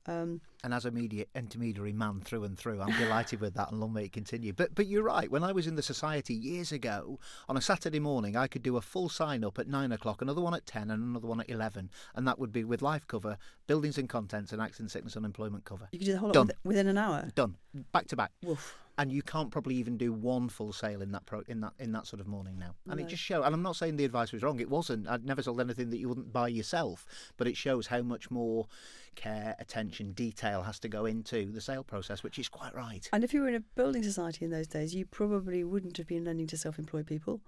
Um, 0.05 0.41
and 0.63 0.74
as 0.74 0.86
a 0.86 0.91
media 0.91 1.25
intermediary 1.36 1.93
man 1.93 2.22
through 2.22 2.43
and 2.43 2.58
through, 2.58 2.82
I'm 2.82 2.98
delighted 2.98 3.41
with 3.41 3.53
that 3.55 3.72
and 3.72 3.79
long 3.79 3.93
may 3.93 4.05
it 4.05 4.13
continue. 4.13 4.53
But 4.53 4.74
but 4.75 4.88
you're 4.88 5.03
right. 5.03 5.29
When 5.29 5.43
I 5.43 5.51
was 5.51 5.67
in 5.67 5.75
the 5.75 5.82
society 5.82 6.34
years 6.34 6.72
ago, 6.72 7.20
on 7.50 7.58
a 7.58 7.62
Saturday 7.62 8.00
morning, 8.00 8.36
I 8.36 8.48
could 8.48 8.63
do 8.63 8.77
a 8.77 8.82
full 8.82 9.10
sign 9.10 9.43
up 9.43 9.60
at 9.60 9.67
nine 9.67 9.91
o'clock, 9.91 10.22
another 10.22 10.41
one 10.41 10.53
at 10.53 10.65
ten, 10.65 10.89
and 10.89 11.03
another 11.03 11.27
one 11.27 11.41
at 11.41 11.50
eleven, 11.50 11.89
and 12.15 12.27
that 12.27 12.39
would 12.39 12.51
be 12.51 12.63
with 12.63 12.82
life 12.82 13.08
cover, 13.08 13.38
buildings 13.67 13.98
and 13.98 14.08
contents, 14.08 14.53
and 14.53 14.62
accident, 14.62 14.91
sickness, 14.91 15.17
unemployment 15.17 15.65
cover. 15.65 15.88
You 15.91 16.00
could 16.00 16.05
do 16.05 16.13
the 16.13 16.20
whole 16.20 16.32
Done. 16.32 16.48
lot 16.48 16.58
within 16.63 16.88
an 16.88 16.98
hour. 16.98 17.29
Done, 17.36 17.58
back 17.91 18.08
to 18.08 18.15
back. 18.15 18.32
Woof 18.43 18.77
and 18.98 19.12
you 19.12 19.22
can't 19.24 19.51
probably 19.51 19.75
even 19.75 19.98
do 19.98 20.13
one 20.13 20.50
full 20.50 20.72
sale 20.72 21.01
in 21.01 21.12
that 21.12 21.25
pro, 21.25 21.41
in 21.48 21.62
that 21.62 21.74
in 21.79 21.91
that 21.93 22.05
sort 22.05 22.20
of 22.20 22.27
morning 22.27 22.60
now. 22.60 22.75
And 22.88 23.00
no. 23.00 23.05
it 23.05 23.10
just 23.10 23.24
shows. 23.24 23.43
And 23.46 23.53
I'm 23.53 23.63
not 23.63 23.75
saying 23.75 23.98
the 23.98 24.05
advice 24.05 24.32
was 24.32 24.43
wrong; 24.43 24.60
it 24.60 24.70
wasn't. 24.70 25.08
I'd 25.08 25.25
never 25.25 25.41
sold 25.41 25.60
anything 25.60 25.89
that 25.89 25.98
you 25.98 26.10
wouldn't 26.10 26.32
buy 26.32 26.48
yourself, 26.48 27.05
but 27.38 27.48
it 27.48 27.58
shows 27.58 27.88
how 27.88 28.01
much 28.01 28.29
more 28.29 28.67
care, 29.15 29.55
attention, 29.60 30.12
detail 30.12 30.52
has 30.62 30.79
to 30.79 30.88
go 30.88 31.05
into 31.05 31.51
the 31.51 31.62
sale 31.62 31.83
process, 31.83 32.22
which 32.22 32.38
is 32.38 32.50
quite 32.50 32.75
right. 32.75 33.10
And 33.12 33.24
if 33.24 33.33
you 33.33 33.41
were 33.41 33.48
in 33.48 33.55
a 33.55 33.62
building 33.75 34.03
society 34.03 34.45
in 34.45 34.51
those 34.51 34.67
days, 34.67 34.93
you 34.93 35.05
probably 35.05 35.63
wouldn't 35.63 35.98
have 35.98 36.07
been 36.07 36.25
lending 36.25 36.48
to 36.48 36.57
self-employed 36.57 37.07
people. 37.07 37.41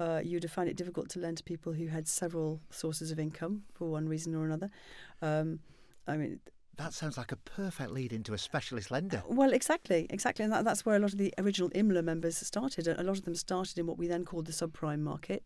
Uh, 0.00 0.20
you'd 0.24 0.42
have 0.42 0.52
found 0.52 0.68
it 0.68 0.76
difficult 0.76 1.10
to 1.10 1.18
lend 1.18 1.36
to 1.36 1.44
people 1.44 1.74
who 1.74 1.86
had 1.88 2.08
several 2.08 2.60
sources 2.70 3.10
of 3.10 3.18
income 3.18 3.62
for 3.74 3.90
one 3.90 4.08
reason 4.08 4.34
or 4.34 4.46
another. 4.46 4.70
Um, 5.20 5.60
I 6.08 6.16
mean, 6.16 6.40
that 6.80 6.94
sounds 6.94 7.18
like 7.18 7.30
a 7.30 7.36
perfect 7.36 7.90
lead 7.90 8.12
into 8.12 8.32
a 8.32 8.38
specialist 8.38 8.90
lender. 8.90 9.22
Well, 9.28 9.52
exactly, 9.52 10.06
exactly, 10.08 10.44
and 10.44 10.52
that, 10.52 10.64
that's 10.64 10.86
where 10.86 10.96
a 10.96 10.98
lot 10.98 11.12
of 11.12 11.18
the 11.18 11.34
original 11.36 11.68
IMLA 11.70 12.02
members 12.02 12.38
started. 12.38 12.88
A 12.88 13.02
lot 13.02 13.18
of 13.18 13.24
them 13.24 13.34
started 13.34 13.78
in 13.78 13.86
what 13.86 13.98
we 13.98 14.06
then 14.06 14.24
called 14.24 14.46
the 14.46 14.52
subprime 14.52 15.00
market, 15.00 15.44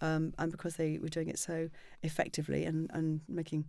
um, 0.00 0.32
and 0.38 0.50
because 0.50 0.76
they 0.76 0.98
were 0.98 1.08
doing 1.08 1.28
it 1.28 1.38
so 1.38 1.68
effectively 2.02 2.64
and, 2.64 2.90
and 2.94 3.20
making 3.28 3.66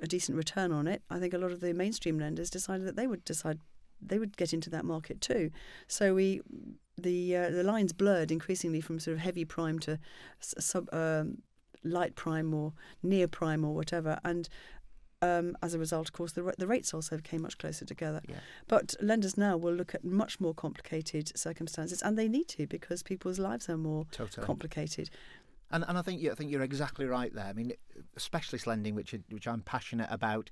a 0.00 0.06
decent 0.06 0.36
return 0.36 0.72
on 0.72 0.86
it, 0.86 1.02
I 1.10 1.18
think 1.18 1.34
a 1.34 1.38
lot 1.38 1.52
of 1.52 1.60
the 1.60 1.72
mainstream 1.72 2.18
lenders 2.18 2.50
decided 2.50 2.86
that 2.86 2.96
they 2.96 3.06
would 3.06 3.24
decide 3.24 3.58
they 4.06 4.18
would 4.18 4.36
get 4.36 4.52
into 4.52 4.68
that 4.70 4.84
market 4.84 5.20
too. 5.20 5.50
So 5.88 6.14
we 6.14 6.42
the 6.96 7.36
uh, 7.36 7.50
the 7.50 7.62
lines 7.62 7.92
blurred 7.92 8.30
increasingly 8.30 8.80
from 8.80 9.00
sort 9.00 9.14
of 9.14 9.20
heavy 9.20 9.44
prime 9.44 9.78
to 9.80 9.98
sub. 10.40 10.88
Um, 10.92 11.38
light 11.86 12.14
prime 12.14 12.54
or 12.54 12.72
near 13.02 13.28
prime 13.28 13.62
or 13.62 13.74
whatever 13.74 14.18
and 14.24 14.48
um, 15.24 15.56
as 15.62 15.74
a 15.74 15.78
result, 15.78 16.08
of 16.08 16.12
course, 16.12 16.32
the, 16.32 16.52
the 16.58 16.66
rates 16.66 16.92
also 16.92 17.18
came 17.18 17.42
much 17.42 17.58
closer 17.58 17.84
together. 17.84 18.20
Yeah. 18.28 18.36
But 18.68 18.94
lenders 19.00 19.36
now 19.38 19.56
will 19.56 19.72
look 19.72 19.94
at 19.94 20.04
much 20.04 20.40
more 20.40 20.54
complicated 20.54 21.36
circumstances, 21.36 22.02
and 22.02 22.18
they 22.18 22.28
need 22.28 22.48
to 22.48 22.66
because 22.66 23.02
people's 23.02 23.38
lives 23.38 23.68
are 23.68 23.76
more 23.76 24.06
totally. 24.10 24.44
complicated. 24.44 25.10
And, 25.74 25.84
and 25.88 25.98
I 25.98 26.02
think 26.02 26.24
I 26.24 26.34
think 26.34 26.52
you're 26.52 26.62
exactly 26.62 27.04
right 27.04 27.34
there. 27.34 27.46
I 27.46 27.52
mean, 27.52 27.72
specialist 28.16 28.66
lending, 28.66 28.94
which 28.94 29.12
which 29.30 29.48
I'm 29.48 29.60
passionate 29.60 30.06
about, 30.08 30.48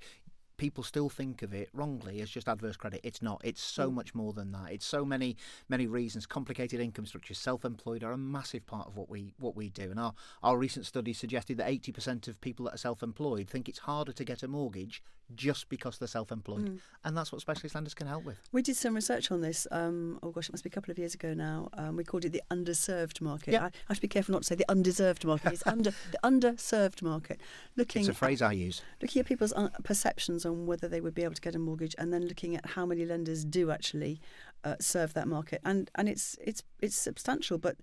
people 0.57 0.83
still 0.83 1.09
think 1.09 1.43
of 1.43 1.55
it 1.55 1.69
wrongly 1.73 2.21
as 2.21 2.29
just 2.29 2.49
adverse 2.49 2.77
credit. 2.77 3.01
It's 3.05 3.23
not. 3.23 3.41
It's 3.45 3.63
so 3.63 3.89
mm. 3.89 3.95
much 3.95 4.17
more 4.17 4.33
than 4.33 4.51
that. 4.51 4.73
It's 4.73 4.85
so 4.85 5.05
many 5.05 5.37
many 5.69 5.87
reasons. 5.87 6.27
Complicated 6.27 6.81
income 6.81 7.07
structures, 7.07 7.39
self-employed 7.39 8.03
are 8.03 8.11
a 8.11 8.19
massive 8.19 8.67
part 8.67 8.89
of 8.89 8.97
what 8.97 9.09
we 9.09 9.33
what 9.39 9.55
we 9.55 9.71
do. 9.71 9.93
And 9.93 10.01
our 10.01 10.13
our 10.43 10.59
recent 10.59 10.87
study 10.87 11.13
suggested 11.13 11.57
that 11.59 11.71
80% 11.71 12.27
of 12.27 12.41
people 12.41 12.65
that 12.65 12.75
are 12.75 12.79
self-employed 12.79 13.49
think 13.49 13.69
it's 13.69 13.79
harder 13.79 14.13
to 14.13 14.25
get 14.25 14.43
a 14.43 14.49
mortgage 14.49 15.05
just 15.37 15.69
because 15.69 15.99
they're 15.99 16.09
self-employed, 16.09 16.69
mm. 16.69 16.79
and 17.05 17.17
that's 17.17 17.33
what 17.33 17.41
specialist 17.41 17.75
lenders 17.75 17.95
can 17.95 18.07
help 18.07 18.25
with. 18.25 18.41
We 18.53 18.63
did 18.63 18.77
some 18.77 18.95
research 18.95 19.31
on 19.31 19.41
this. 19.41 19.67
Um, 19.71 20.19
oh 20.23 20.31
gosh, 20.31 20.49
it 20.49 20.53
must 20.53 20.65
be 20.65 20.69
a 20.69 20.73
couple 20.73 20.91
of 20.91 20.99
years 20.99 21.15
ago 21.15 21.35
now. 21.35 21.71
Um, 21.75 21.97
we 21.97 22.05
called 22.05 22.25
it 22.25 22.31
the 22.31 22.43
underserved 22.51 23.21
market. 23.21 23.55
I, 23.55 23.67
I, 23.67 23.71
have 23.89 23.97
to 23.97 24.03
be 24.03 24.09
careful 24.09 24.33
not 24.33 24.43
to 24.43 24.47
say 24.47 24.55
the 24.55 24.71
undeserved 24.71 25.25
market. 25.25 25.53
It's 25.53 25.67
under 25.67 25.93
the 26.11 26.19
underserved 26.25 27.03
market. 27.03 27.41
Looking, 27.77 28.01
it's 28.01 28.09
a 28.09 28.15
phrase 28.15 28.43
at, 28.43 28.51
I 28.51 28.53
use. 28.53 28.83
Looking 29.01 29.21
at 29.21 29.27
people's 29.27 29.53
uh, 29.53 29.69
perceptions 29.83 30.45
on 30.45 30.67
whether 30.67 30.89
they 30.89 31.01
would 31.01 31.15
be 31.15 31.25
able 31.25 31.35
to 31.35 31.41
get 31.41 31.55
a 31.55 31.59
mortgage, 31.59 31.95
and 31.99 32.13
then 32.13 32.27
looking 32.27 32.57
at 32.57 32.67
how 32.67 32.87
many 32.87 33.05
lenders 33.05 33.45
do 33.45 33.71
actually 33.71 34.21
uh, 34.65 34.77
serve 34.81 35.15
that 35.15 35.29
market, 35.29 35.61
and 35.65 35.91
and 35.95 36.09
it's 36.09 36.37
it's 36.41 36.63
it's 36.81 36.97
substantial, 36.97 37.59
but 37.59 37.77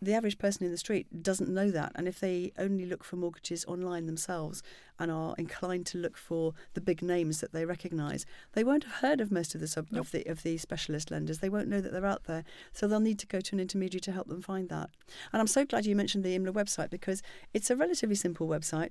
the 0.00 0.14
average 0.14 0.38
person 0.38 0.64
in 0.64 0.70
the 0.70 0.78
street 0.78 1.22
doesn't 1.22 1.48
know 1.48 1.70
that. 1.70 1.92
And 1.94 2.08
if 2.08 2.20
they 2.20 2.52
only 2.58 2.86
look 2.86 3.04
for 3.04 3.16
mortgages 3.16 3.64
online 3.66 4.06
themselves 4.06 4.62
and 4.98 5.10
are 5.10 5.34
inclined 5.36 5.86
to 5.86 5.98
look 5.98 6.16
for 6.16 6.54
the 6.74 6.80
big 6.80 7.02
names 7.02 7.40
that 7.40 7.52
they 7.52 7.64
recognise, 7.64 8.24
they 8.52 8.64
won't 8.64 8.84
have 8.84 8.94
heard 8.94 9.20
of 9.20 9.30
most 9.30 9.54
of 9.54 9.60
the, 9.60 9.68
sub- 9.68 9.88
nope. 9.90 10.06
of 10.06 10.12
the 10.12 10.24
of 10.24 10.42
the 10.42 10.56
specialist 10.56 11.10
lenders. 11.10 11.40
They 11.40 11.48
won't 11.48 11.68
know 11.68 11.80
that 11.80 11.92
they're 11.92 12.06
out 12.06 12.24
there. 12.24 12.44
So 12.72 12.86
they'll 12.86 13.00
need 13.00 13.18
to 13.18 13.26
go 13.26 13.40
to 13.40 13.56
an 13.56 13.60
intermediary 13.60 14.00
to 14.00 14.12
help 14.12 14.28
them 14.28 14.42
find 14.42 14.68
that. 14.68 14.90
And 15.32 15.40
I'm 15.40 15.46
so 15.46 15.64
glad 15.64 15.84
you 15.84 15.96
mentioned 15.96 16.24
the 16.24 16.38
IMLA 16.38 16.52
website 16.52 16.90
because 16.90 17.22
it's 17.52 17.70
a 17.70 17.76
relatively 17.76 18.16
simple 18.16 18.48
website. 18.48 18.90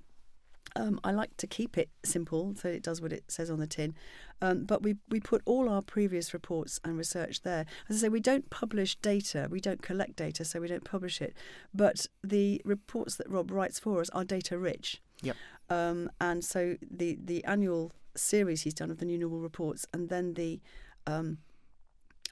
Um, 0.75 0.99
I 1.03 1.11
like 1.11 1.35
to 1.37 1.47
keep 1.47 1.77
it 1.77 1.89
simple 2.03 2.53
so 2.55 2.67
it 2.67 2.83
does 2.83 3.01
what 3.01 3.13
it 3.13 3.23
says 3.27 3.49
on 3.49 3.59
the 3.59 3.67
tin. 3.67 3.95
Um, 4.41 4.65
but 4.65 4.83
we, 4.83 4.97
we 5.09 5.19
put 5.19 5.41
all 5.45 5.67
our 5.67 5.81
previous 5.81 6.33
reports 6.33 6.79
and 6.83 6.97
research 6.97 7.41
there. 7.41 7.65
As 7.89 7.97
I 7.97 7.99
say, 8.01 8.09
we 8.09 8.19
don't 8.19 8.49
publish 8.49 8.95
data, 8.97 9.47
we 9.49 9.59
don't 9.59 9.81
collect 9.81 10.15
data, 10.15 10.45
so 10.45 10.59
we 10.59 10.67
don't 10.67 10.83
publish 10.83 11.21
it. 11.21 11.35
But 11.73 12.05
the 12.23 12.61
reports 12.63 13.15
that 13.15 13.29
Rob 13.29 13.49
writes 13.49 13.79
for 13.79 14.01
us 14.01 14.09
are 14.11 14.23
data 14.23 14.57
rich. 14.57 15.01
Yep. 15.23 15.35
Um, 15.69 16.11
and 16.21 16.45
so 16.45 16.77
the, 16.89 17.17
the 17.23 17.43
annual 17.45 17.91
series 18.15 18.61
he's 18.61 18.73
done 18.73 18.91
of 18.91 18.97
the 18.97 19.05
new 19.05 19.17
normal 19.17 19.39
reports 19.39 19.85
and 19.93 20.09
then 20.09 20.33
the 20.33 20.59
um, 21.05 21.37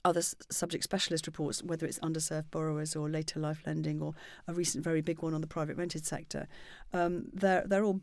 other 0.06 0.21
subject 0.52 0.84
specialist 0.84 1.26
reports, 1.26 1.63
whether 1.63 1.86
it's 1.86 2.00
underserved 2.00 2.52
borrowers 2.52 2.95
or 2.95 3.10
later 3.10 3.39
life 3.39 3.63
lending 3.65 4.02
or 4.02 4.13
a 4.48 4.54
recent 4.54 4.84
very 4.84 5.02
big 5.02 5.21
one 5.21 5.34
on 5.34 5.41
the 5.41 5.48
private 5.48 5.76
rented 5.76 6.06
sector, 6.06 6.48
um, 6.93 7.26
they're 7.34 7.63
they're 7.65 7.84
all 7.84 8.00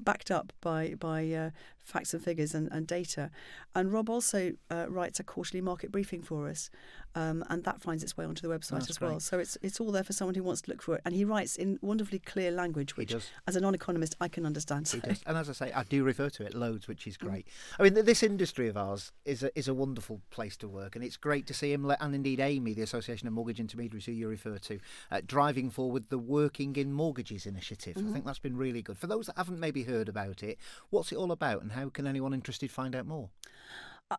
backed 0.00 0.30
up 0.30 0.52
by 0.60 0.94
by 0.98 1.30
uh, 1.30 1.50
facts 1.86 2.12
and 2.12 2.22
figures 2.22 2.54
and, 2.54 2.68
and 2.72 2.86
data. 2.86 3.30
And 3.74 3.92
Rob 3.92 4.10
also 4.10 4.52
uh, 4.70 4.86
writes 4.88 5.20
a 5.20 5.24
quarterly 5.24 5.60
market 5.60 5.92
briefing 5.92 6.20
for 6.22 6.48
us, 6.48 6.68
um, 7.14 7.44
and 7.48 7.62
that 7.64 7.80
finds 7.80 8.02
its 8.02 8.16
way 8.16 8.24
onto 8.24 8.46
the 8.46 8.52
website 8.52 8.80
That's 8.80 8.90
as 8.90 9.00
well. 9.00 9.20
So 9.20 9.38
it's 9.38 9.56
it's 9.62 9.80
all 9.80 9.92
there 9.92 10.04
for 10.04 10.12
someone 10.12 10.34
who 10.34 10.42
wants 10.42 10.62
to 10.62 10.70
look 10.70 10.82
for 10.82 10.96
it. 10.96 11.02
And 11.04 11.14
he 11.14 11.24
writes 11.24 11.56
in 11.56 11.78
wonderfully 11.80 12.18
clear 12.18 12.50
language, 12.50 12.96
which, 12.96 13.14
as 13.46 13.56
a 13.56 13.60
non-economist, 13.60 14.16
I 14.20 14.28
can 14.28 14.44
understand. 14.44 14.88
He 14.88 14.98
So- 15.00 15.06
does. 15.08 15.22
And 15.26 15.38
as 15.38 15.48
I 15.48 15.52
say, 15.52 15.72
I 15.72 15.84
do 15.84 16.02
refer 16.04 16.28
to 16.30 16.44
it 16.44 16.54
loads, 16.54 16.88
which 16.88 17.04
Mm. 17.04 17.08
is 17.08 17.16
great. 17.16 17.46
I 17.78 17.84
mean, 17.84 17.94
this 17.94 18.22
industry 18.22 18.68
of 18.68 18.76
ours 18.76 19.12
is 19.24 19.42
a, 19.44 19.56
is 19.58 19.68
a 19.68 19.74
wonderful 19.74 20.20
place 20.30 20.56
to 20.58 20.68
work, 20.68 20.96
and 20.96 21.04
it's 21.04 21.16
great 21.16 21.46
to 21.46 21.54
see 21.54 21.72
him, 21.72 21.88
and 21.88 22.14
indeed 22.14 22.40
AMI, 22.40 22.74
the 22.74 22.82
Association 22.82 23.28
of 23.28 23.34
Mortgage 23.34 23.60
Intermediaries, 23.60 24.06
who 24.06 24.12
you 24.12 24.28
refer 24.28 24.58
to, 24.58 24.80
uh, 25.10 25.20
driving 25.24 25.70
forward 25.70 26.08
the 26.08 26.18
Working 26.18 26.74
in 26.76 26.92
Mortgages 26.92 27.46
initiative. 27.46 27.94
Mm-hmm. 27.96 28.10
I 28.10 28.12
think 28.12 28.24
that's 28.24 28.38
been 28.40 28.56
really 28.56 28.82
good. 28.82 28.98
For 28.98 29.06
those 29.06 29.26
that 29.26 29.36
haven't 29.36 29.60
maybe 29.60 29.84
heard 29.84 30.08
about 30.08 30.42
it, 30.42 30.58
what's 30.90 31.12
it 31.12 31.16
all 31.16 31.30
about, 31.32 31.62
and 31.62 31.72
how 31.76 31.90
can 31.90 32.06
anyone 32.06 32.34
interested 32.34 32.70
find 32.70 32.96
out 32.96 33.06
more? 33.06 33.28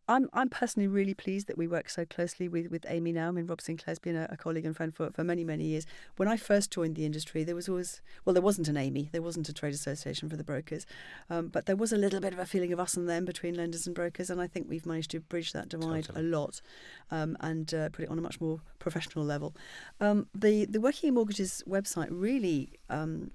I'm 0.09 0.29
I'm 0.33 0.49
personally 0.49 0.87
really 0.87 1.13
pleased 1.13 1.47
that 1.47 1.57
we 1.57 1.65
work 1.65 1.89
so 1.89 2.05
closely 2.05 2.49
with, 2.49 2.69
with 2.69 2.85
AMI 2.85 3.13
now. 3.13 3.29
I 3.29 3.31
mean, 3.31 3.47
Rob 3.47 3.61
Sinclair's 3.61 3.99
been 3.99 4.17
a, 4.17 4.27
a 4.29 4.35
colleague 4.35 4.65
and 4.65 4.75
friend 4.75 4.93
for, 4.93 5.11
for 5.11 5.23
many, 5.23 5.45
many 5.45 5.63
years. 5.63 5.85
When 6.17 6.27
I 6.27 6.35
first 6.35 6.71
joined 6.71 6.95
the 6.95 7.05
industry, 7.05 7.45
there 7.45 7.55
was 7.55 7.69
always, 7.69 8.01
well, 8.25 8.33
there 8.33 8.41
wasn't 8.41 8.67
an 8.67 8.75
AMI, 8.75 9.09
there 9.13 9.21
wasn't 9.21 9.47
a 9.47 9.53
trade 9.53 9.73
association 9.73 10.27
for 10.27 10.35
the 10.35 10.43
brokers, 10.43 10.85
um, 11.29 11.47
but 11.47 11.67
there 11.67 11.77
was 11.77 11.93
a 11.93 11.97
little 11.97 12.19
bit 12.19 12.33
of 12.33 12.39
a 12.39 12.45
feeling 12.45 12.73
of 12.73 12.81
us 12.81 12.97
and 12.97 13.07
them 13.07 13.23
between 13.23 13.53
lenders 13.55 13.87
and 13.87 13.95
brokers, 13.95 14.29
and 14.29 14.41
I 14.41 14.47
think 14.47 14.67
we've 14.67 14.85
managed 14.85 15.11
to 15.11 15.21
bridge 15.21 15.53
that 15.53 15.69
divide 15.69 16.05
Totally. 16.05 16.25
a 16.25 16.29
lot 16.37 16.61
um, 17.09 17.37
and 17.39 17.73
uh, 17.73 17.87
put 17.87 18.03
it 18.03 18.11
on 18.11 18.17
a 18.19 18.21
much 18.21 18.41
more 18.41 18.59
professional 18.79 19.23
level. 19.23 19.55
Um, 20.01 20.27
the, 20.35 20.65
the 20.65 20.81
Working 20.81 21.09
in 21.09 21.13
Mortgages 21.13 21.63
website 21.65 22.09
really 22.11 22.73
um, 22.89 23.31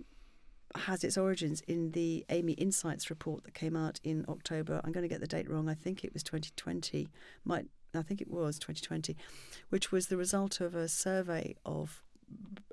has 0.75 1.05
its 1.05 1.17
origins 1.17 1.61
in 1.63 1.93
the 1.93 2.25
AMI 2.31 2.53
Insights 2.53 3.11
report 3.11 3.45
that 3.45 3.55
came 3.55 3.77
out 3.77 4.01
in 4.05 4.25
October. 4.29 4.81
I'm 4.85 4.93
going 4.93 5.03
to 5.03 5.09
get 5.09 5.21
the 5.21 5.27
date 5.27 5.51
wrong. 5.51 5.69
I 5.69 5.75
think 5.75 6.05
it 6.05 6.13
was 6.13 6.23
2020. 6.23 7.09
Might 7.45 7.67
I 7.95 8.03
think 8.03 8.21
it 8.23 8.31
was 8.31 8.59
2020, 8.59 9.17
which 9.69 9.93
was 9.93 10.07
the 10.07 10.17
result 10.17 10.61
of 10.61 10.75
a 10.75 10.89
survey 10.89 11.57
of 11.67 12.03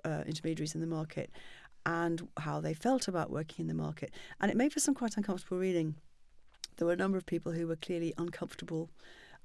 uh, 0.05 0.23
intermediaries 0.25 0.75
in 0.75 0.81
the 0.81 0.87
market 0.87 1.29
and 1.85 2.27
how 2.37 2.61
they 2.61 2.73
felt 2.73 3.07
about 3.07 3.29
working 3.29 3.63
in 3.63 3.67
the 3.67 3.73
market. 3.73 4.11
And 4.39 4.49
it 4.49 4.57
made 4.57 4.71
for 4.71 4.79
some 4.79 4.95
quite 4.95 5.17
uncomfortable 5.17 5.57
reading. 5.57 5.95
There 6.77 6.85
were 6.85 6.93
a 6.93 6.97
number 6.97 7.17
of 7.17 7.25
people 7.25 7.51
who 7.51 7.67
were 7.67 7.75
clearly 7.75 8.13
uncomfortable 8.17 8.89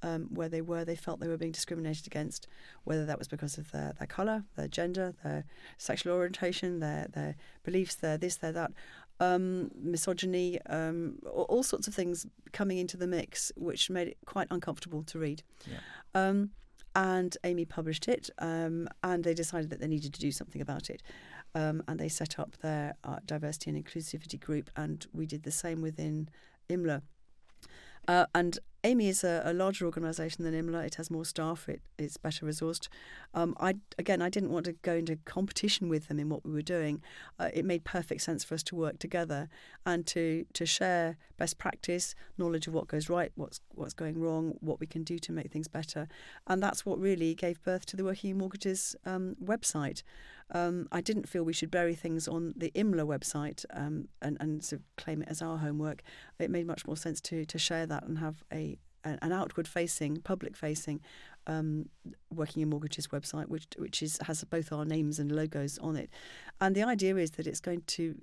um, 0.05 0.27
where 0.31 0.51
they 0.51 0.61
were. 0.61 0.85
They 0.85 0.97
felt 0.97 1.19
they 1.19 1.29
were 1.29 1.39
being 1.39 1.51
discriminated 1.53 2.07
against, 2.07 2.47
whether 2.85 3.07
that 3.07 3.19
was 3.19 3.27
because 3.27 3.57
of 3.57 3.73
their, 3.73 3.95
their 3.99 4.07
colour, 4.07 4.45
their 4.55 4.69
gender, 4.69 5.15
their 5.25 5.45
sexual 5.79 6.13
orientation, 6.13 6.81
their, 6.81 7.09
their 7.13 7.37
beliefs, 7.65 7.95
their 7.95 8.19
this, 8.19 8.37
their 8.37 8.53
that, 8.53 8.73
um, 9.19 9.71
misogyny, 9.75 10.61
um, 10.67 11.19
all, 11.33 11.63
sorts 11.63 11.89
of 11.89 11.95
things 11.95 12.27
coming 12.53 12.79
into 12.79 12.97
the 12.99 13.07
mix, 13.07 13.51
which 13.57 13.89
made 13.89 14.09
it 14.09 14.19
quite 14.27 14.47
uncomfortable 14.51 15.03
to 15.05 15.19
read. 15.19 15.43
Yeah. 15.67 15.79
Um, 16.15 16.51
and 16.97 17.37
AMI 17.43 17.65
published 17.65 18.07
it, 18.07 18.31
um, 18.39 18.89
and 19.03 19.25
they 19.25 19.35
decided 19.35 19.71
that 19.71 19.81
they 19.81 19.89
needed 19.89 20.15
to 20.15 20.21
do 20.21 20.31
something 20.31 20.61
about 20.61 20.91
it. 20.91 21.03
Um, 21.57 21.83
and 21.89 21.99
they 21.99 22.09
set 22.09 22.39
up 22.39 22.57
their 22.59 22.95
uh, 23.03 23.19
diversity 23.25 23.71
and 23.71 23.85
inclusivity 23.85 24.39
group, 24.39 24.71
and 24.77 25.07
we 25.13 25.27
did 25.27 25.45
the 25.45 25.51
same 25.51 25.81
within 25.81 26.29
IMLA. 26.69 27.03
Uh, 28.07 28.27
and 28.35 28.59
AMI 28.85 29.09
is 29.09 29.25
a, 29.25 29.43
a 29.47 29.55
larger 29.55 29.87
organisation 29.87 30.45
than 30.45 30.53
IMLA. 30.53 30.85
It 30.85 30.97
has 30.97 31.11
more 31.11 31.25
staff. 31.25 31.69
It, 31.71 31.81
it's 31.99 32.19
better 32.19 32.45
resourced. 32.45 32.89
Um, 33.33 33.57
I 33.59 33.77
again, 33.99 34.21
I 34.21 34.29
didn't 34.29 34.51
want 34.51 34.67
to 34.67 34.73
go 34.73 34.95
into 34.95 35.17
competition 35.25 35.89
with 35.89 36.09
them 36.09 36.21
in 36.21 36.29
what 36.29 36.45
we 36.45 36.53
were 36.53 36.63
doing. 36.63 37.03
Uh, 37.39 37.49
it 37.55 37.65
made 37.65 37.85
perfect 37.85 38.21
sense 38.21 38.45
for 38.45 38.55
us 38.55 38.63
to 38.65 38.77
work 38.77 38.99
together 38.99 39.49
and 39.87 40.07
to 40.09 40.45
to 40.53 40.67
share 40.67 41.17
best 41.39 41.57
practice, 41.57 42.15
knowledge 42.37 42.67
of 42.67 42.75
what 42.75 42.87
goes 42.87 43.09
right, 43.09 43.33
what's 43.37 43.61
what's 43.75 43.95
going 43.95 44.21
wrong, 44.21 44.59
what 44.61 44.81
we 44.81 44.87
can 44.87 45.03
do 45.03 45.19
to 45.19 45.33
make 45.33 45.51
things 45.51 45.67
better, 45.67 46.07
and 46.47 46.63
that's 46.63 46.85
what 46.85 46.99
really 46.99 47.35
gave 47.35 47.63
birth 47.63 47.87
to 47.87 47.97
the 47.97 48.05
Working 48.05 48.31
in 48.33 48.39
Mortgages 48.39 48.95
um, 49.07 49.35
website. 49.43 50.03
Um, 50.51 50.89
I 50.93 51.01
didn't 51.01 51.29
feel 51.29 51.43
we 51.43 51.53
should 51.53 51.71
bury 51.71 51.95
things 51.95 52.29
on 52.29 52.55
the 52.57 52.71
IMLA 52.75 53.07
website 53.07 53.65
um, 53.73 54.09
and, 54.21 54.37
and 54.41 54.63
sort 54.63 54.81
of 54.81 54.97
claim 54.97 55.23
it 55.23 55.29
as 55.29 55.41
our 55.43 55.59
homework. 55.59 56.03
It 56.39 56.51
made 56.51 56.67
much 56.67 56.87
more 56.87 56.97
sense 56.97 57.21
to 57.23 57.45
to 57.45 57.59
share 57.59 57.87
that 57.87 58.05
and 58.05 58.19
have 58.19 58.45
a 58.53 58.79
an 59.05 59.33
outward 59.33 59.69
facing, 59.69 60.17
public 60.23 60.57
facing, 60.57 61.01
um, 61.47 61.91
working 62.35 62.63
in 62.63 62.71
mortgages 62.71 63.09
website, 63.09 63.49
which 63.49 63.67
which 63.77 64.03
is 64.03 64.19
has 64.23 64.43
both 64.45 64.73
our 64.73 64.85
names 64.85 65.19
and 65.19 65.31
logos 65.31 65.79
on 65.79 65.97
it, 65.97 66.11
and 66.61 66.75
the 66.75 66.83
idea 66.83 67.17
is 67.17 67.33
that 67.33 67.47
it's 67.47 67.61
going 67.61 67.83
to 67.87 68.17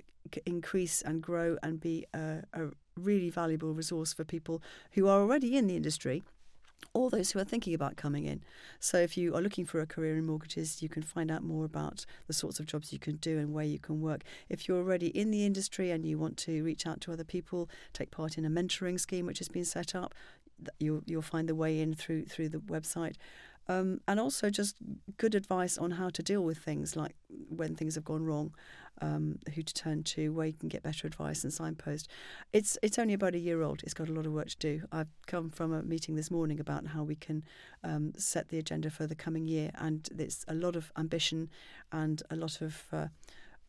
increase 0.45 1.01
and 1.01 1.21
grow 1.21 1.57
and 1.63 1.79
be 1.79 2.05
a, 2.13 2.43
a 2.53 2.67
really 2.95 3.29
valuable 3.29 3.73
resource 3.73 4.13
for 4.13 4.23
people 4.23 4.61
who 4.91 5.07
are 5.07 5.21
already 5.21 5.57
in 5.57 5.67
the 5.67 5.75
industry. 5.75 6.23
Or 6.93 7.09
those 7.09 7.31
who 7.31 7.39
are 7.39 7.45
thinking 7.45 7.73
about 7.73 7.95
coming 7.95 8.25
in. 8.25 8.41
So, 8.79 8.97
if 8.97 9.15
you 9.17 9.35
are 9.35 9.41
looking 9.41 9.65
for 9.65 9.79
a 9.79 9.85
career 9.85 10.17
in 10.17 10.25
mortgages, 10.25 10.81
you 10.81 10.89
can 10.89 11.03
find 11.03 11.31
out 11.31 11.43
more 11.43 11.63
about 11.63 12.05
the 12.27 12.33
sorts 12.33 12.59
of 12.59 12.65
jobs 12.65 12.91
you 12.91 12.99
can 12.99 13.15
do 13.15 13.37
and 13.37 13.53
where 13.53 13.65
you 13.65 13.79
can 13.79 14.01
work. 14.01 14.23
If 14.49 14.67
you're 14.67 14.79
already 14.79 15.07
in 15.07 15.31
the 15.31 15.45
industry 15.45 15.91
and 15.91 16.05
you 16.05 16.17
want 16.17 16.37
to 16.37 16.63
reach 16.63 16.85
out 16.85 16.99
to 17.01 17.13
other 17.13 17.23
people, 17.23 17.69
take 17.93 18.11
part 18.11 18.37
in 18.37 18.45
a 18.45 18.49
mentoring 18.49 18.99
scheme 18.99 19.25
which 19.25 19.39
has 19.39 19.47
been 19.47 19.65
set 19.65 19.95
up, 19.95 20.13
you'll 20.79 21.03
you'll 21.05 21.21
find 21.21 21.47
the 21.47 21.55
way 21.55 21.79
in 21.79 21.93
through 21.93 22.25
through 22.25 22.49
the 22.49 22.59
website. 22.59 23.15
Um, 23.67 24.01
and 24.07 24.19
also 24.19 24.49
just 24.49 24.75
good 25.17 25.35
advice 25.35 25.77
on 25.77 25.91
how 25.91 26.09
to 26.09 26.23
deal 26.23 26.43
with 26.43 26.57
things 26.57 26.95
like 26.95 27.15
when 27.49 27.75
things 27.75 27.95
have 27.95 28.03
gone 28.03 28.25
wrong, 28.25 28.53
um, 29.01 29.39
who 29.53 29.61
to 29.61 29.73
turn 29.73 30.03
to, 30.03 30.33
where 30.33 30.47
you 30.47 30.53
can 30.53 30.69
get 30.69 30.83
better 30.83 31.07
advice 31.07 31.43
and 31.43 31.53
signpost. 31.53 32.09
It's 32.53 32.77
it's 32.81 32.99
only 32.99 33.13
about 33.13 33.35
a 33.35 33.39
year 33.39 33.61
old. 33.61 33.81
It's 33.83 33.93
got 33.93 34.09
a 34.09 34.13
lot 34.13 34.25
of 34.25 34.33
work 34.33 34.49
to 34.49 34.57
do. 34.57 34.81
I've 34.91 35.09
come 35.27 35.49
from 35.49 35.73
a 35.73 35.83
meeting 35.83 36.15
this 36.15 36.31
morning 36.31 36.59
about 36.59 36.87
how 36.87 37.03
we 37.03 37.15
can 37.15 37.43
um, 37.83 38.13
set 38.17 38.49
the 38.49 38.59
agenda 38.59 38.89
for 38.89 39.07
the 39.07 39.15
coming 39.15 39.45
year, 39.45 39.71
and 39.75 40.07
there's 40.13 40.43
a 40.47 40.53
lot 40.53 40.75
of 40.75 40.91
ambition 40.97 41.49
and 41.91 42.21
a 42.29 42.35
lot 42.35 42.61
of 42.61 42.83
uh, 42.91 43.07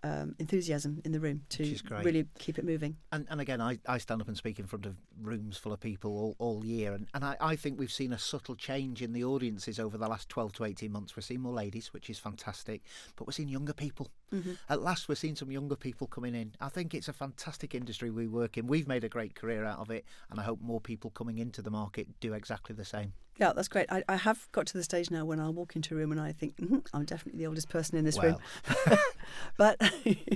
um, 0.05 0.35
enthusiasm 0.38 1.01
in 1.05 1.12
the 1.12 1.21
room 1.21 1.43
to 1.51 1.62
Which 1.62 1.73
is 1.73 1.83
great. 1.83 2.05
really 2.05 2.27
keep 2.38 2.59
it 2.59 2.65
moving. 2.65 2.97
And, 3.12 3.27
and 3.31 3.41
again, 3.41 3.61
I, 3.61 3.79
I 3.87 3.99
stand 3.99 4.21
up 4.21 4.29
and 4.29 4.37
speak 4.37 4.59
in 4.59 4.67
front 4.67 4.87
of 4.87 4.97
rooms 5.21 5.57
full 5.57 5.73
of 5.73 5.81
people 5.81 6.11
all, 6.12 6.37
all 6.38 6.65
year, 6.65 6.93
and, 6.93 7.07
and 7.15 7.25
I, 7.25 7.37
I 7.41 7.57
think 7.57 7.79
we've 7.79 7.93
seen 7.93 8.12
a 8.12 8.19
subtle 8.19 8.57
change 8.57 9.03
in 9.03 9.12
the 9.12 9.25
audiences 9.25 9.79
over 9.79 9.97
the 9.97 10.09
last 10.09 10.29
12 10.29 10.53
to 10.55 10.65
18 10.65 10.91
months. 10.91 11.17
We're 11.17 11.23
seeing 11.23 11.41
more 11.41 11.55
ladies, 11.55 11.93
which 11.93 12.11
is 12.11 12.19
fantastic, 12.19 12.83
but 13.17 13.27
we're 13.27 13.33
seeing 13.33 13.49
younger 13.49 13.73
people. 13.73 14.11
Mm-hmm. 14.33 14.53
At 14.68 14.83
last, 14.83 15.09
we're 15.09 15.14
seeing 15.14 15.37
some 15.37 15.51
younger 15.51 15.77
people 15.77 16.07
coming 16.07 16.35
in. 16.35 16.53
I 16.61 16.68
think 16.68 16.95
it's 16.95 17.09
a 17.09 17.12
fantastic 17.12 17.75
industry 17.75 18.11
we 18.11 18.27
work 18.27 18.57
in. 18.57 18.66
We've 18.66 18.88
made 18.88 19.05
a 19.05 19.09
great 19.09 19.35
career 19.35 19.64
out 19.64 19.79
of 19.79 19.90
it, 19.90 20.05
and 20.31 20.40
I 20.40 20.42
hope 20.42 20.61
more 20.61 20.81
people 20.81 21.11
coming 21.11 21.38
into 21.38 21.62
the 21.62 21.71
market 21.71 22.09
do 22.21 22.33
exactly 22.33 22.75
the 22.75 22.85
same. 22.85 23.12
Yeah, 23.38 23.53
that's 23.55 23.68
great. 23.68 23.87
I, 23.90 24.05
I 24.09 24.16
have 24.16 24.47
got 24.53 24.66
to 24.66 24.75
the 24.75 24.85
stage 24.85 25.11
now 25.11 25.25
when 25.25 25.40
I'll 25.40 25.55
walk 25.55 25.75
into 25.75 25.95
a 25.95 25.97
room 25.97 26.12
and 26.12 26.21
I 26.21 26.33
think 26.33 26.57
mm 26.59 26.83
I'm 26.92 27.05
definitely 27.05 27.38
the 27.38 27.47
oldest 27.47 27.68
person 27.71 27.97
in 27.97 28.05
this 28.05 28.23
room. 28.23 28.37
But 29.57 29.81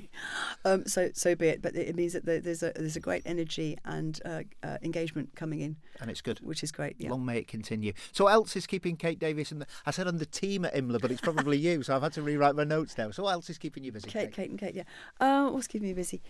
um, 0.64 0.86
so 0.86 1.10
so 1.14 1.34
be 1.34 1.48
it. 1.48 1.62
But 1.62 1.74
it 1.74 1.94
means 1.96 2.12
that 2.12 2.24
there's 2.24 2.62
a 2.62 2.72
there's 2.74 2.96
a 2.96 3.00
great 3.00 3.22
energy 3.24 3.76
and 3.84 4.20
uh, 4.24 4.42
uh, 4.62 4.78
engagement 4.82 5.30
coming 5.34 5.60
in, 5.60 5.76
and 6.00 6.10
it's 6.10 6.20
good. 6.20 6.40
which 6.40 6.62
is 6.62 6.72
great. 6.72 6.96
Yeah. 6.98 7.10
Long 7.10 7.24
may 7.24 7.38
it 7.38 7.48
continue. 7.48 7.92
So, 8.12 8.24
what 8.24 8.34
else 8.34 8.56
is 8.56 8.66
keeping 8.66 8.96
Kate 8.96 9.18
Davies 9.18 9.52
in 9.52 9.60
the? 9.60 9.66
I 9.84 9.90
said 9.90 10.06
on 10.06 10.18
the 10.18 10.26
team 10.26 10.64
at 10.64 10.74
IMLA, 10.74 11.00
but 11.00 11.10
it's 11.10 11.20
probably 11.20 11.58
you, 11.58 11.82
so 11.82 11.96
I've 11.96 12.02
had 12.02 12.12
to 12.14 12.22
rewrite 12.22 12.54
my 12.54 12.64
notes 12.64 12.96
now. 12.98 13.10
So, 13.10 13.24
what 13.24 13.32
else 13.32 13.50
is 13.50 13.58
keeping 13.58 13.84
you 13.86 13.92
busy? 13.92 14.10
Kate, 14.10 14.32
Kate, 14.32 14.50
and 14.50 14.58
Kate. 14.58 14.74
Yeah. 14.74 14.82
Uh, 15.20 15.50
what's 15.50 15.66
keeping 15.66 15.88
me 15.88 15.94
busy? 15.94 16.22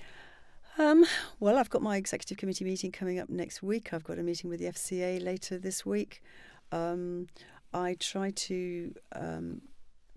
Um, 0.79 1.07
well, 1.40 1.57
I've 1.57 1.71
got 1.71 1.83
my 1.83 1.97
executive 1.97 2.37
committee 2.37 2.64
meeting 2.64 2.92
coming 2.92 3.19
up 3.19 3.31
next 3.31 3.62
week. 3.62 3.92
I've 3.92 4.05
got 4.05 4.19
a 4.19 4.23
meeting 4.23 4.51
with 4.51 4.61
the 4.61 4.66
FCA 4.66 5.25
later 5.25 5.59
this 5.59 5.87
week. 5.87 6.23
Um, 6.71 7.29
I 7.73 7.97
try 7.99 8.31
to 8.31 8.95
um, 9.12 9.62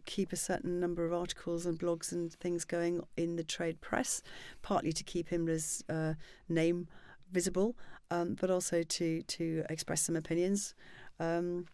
keep 0.06 0.34
a 0.34 0.36
certain 0.36 0.80
number 0.80 1.06
of 1.06 1.14
articles 1.14 1.66
and 1.66 1.80
blogs 1.80 2.12
and 2.12 2.34
things 2.34 2.66
going 2.66 3.02
in 3.16 3.38
the 3.38 3.44
trade 3.44 3.80
press, 3.80 4.22
partly 4.62 4.92
to 4.92 5.04
keep 5.04 5.30
IMLA's 5.30 5.84
uh, 5.90 6.16
name 6.50 6.88
visible, 7.32 7.78
um, 8.12 8.36
but 8.40 8.50
also 8.50 8.84
to 8.84 9.22
to 9.22 9.64
express 9.70 10.02
some 10.02 10.16
opinions. 10.16 10.74
Um, 11.20 11.68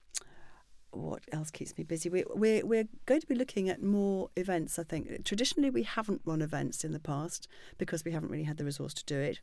what 0.95 1.23
else 1.31 1.51
keeps 1.51 1.77
me 1.77 1.83
busy? 1.83 2.09
We, 2.09 2.23
we're, 2.29 2.65
we're 2.65 2.87
going 3.05 3.21
to 3.21 3.27
be 3.27 3.35
looking 3.35 3.69
at 3.69 3.81
more 3.81 4.29
events, 4.35 4.79
I 4.79 4.83
think. 4.83 5.25
Traditionally, 5.25 5.69
we 5.69 5.83
haven't 5.83 6.21
run 6.25 6.41
events 6.41 6.83
in 6.83 6.91
the 6.91 6.99
past 6.99 7.47
because 7.77 8.05
we 8.05 8.11
haven't 8.11 8.29
really 8.29 8.43
had 8.43 8.57
the 8.57 8.65
resource 8.65 8.93
to 8.95 9.05
do 9.05 9.19
it. 9.19 9.39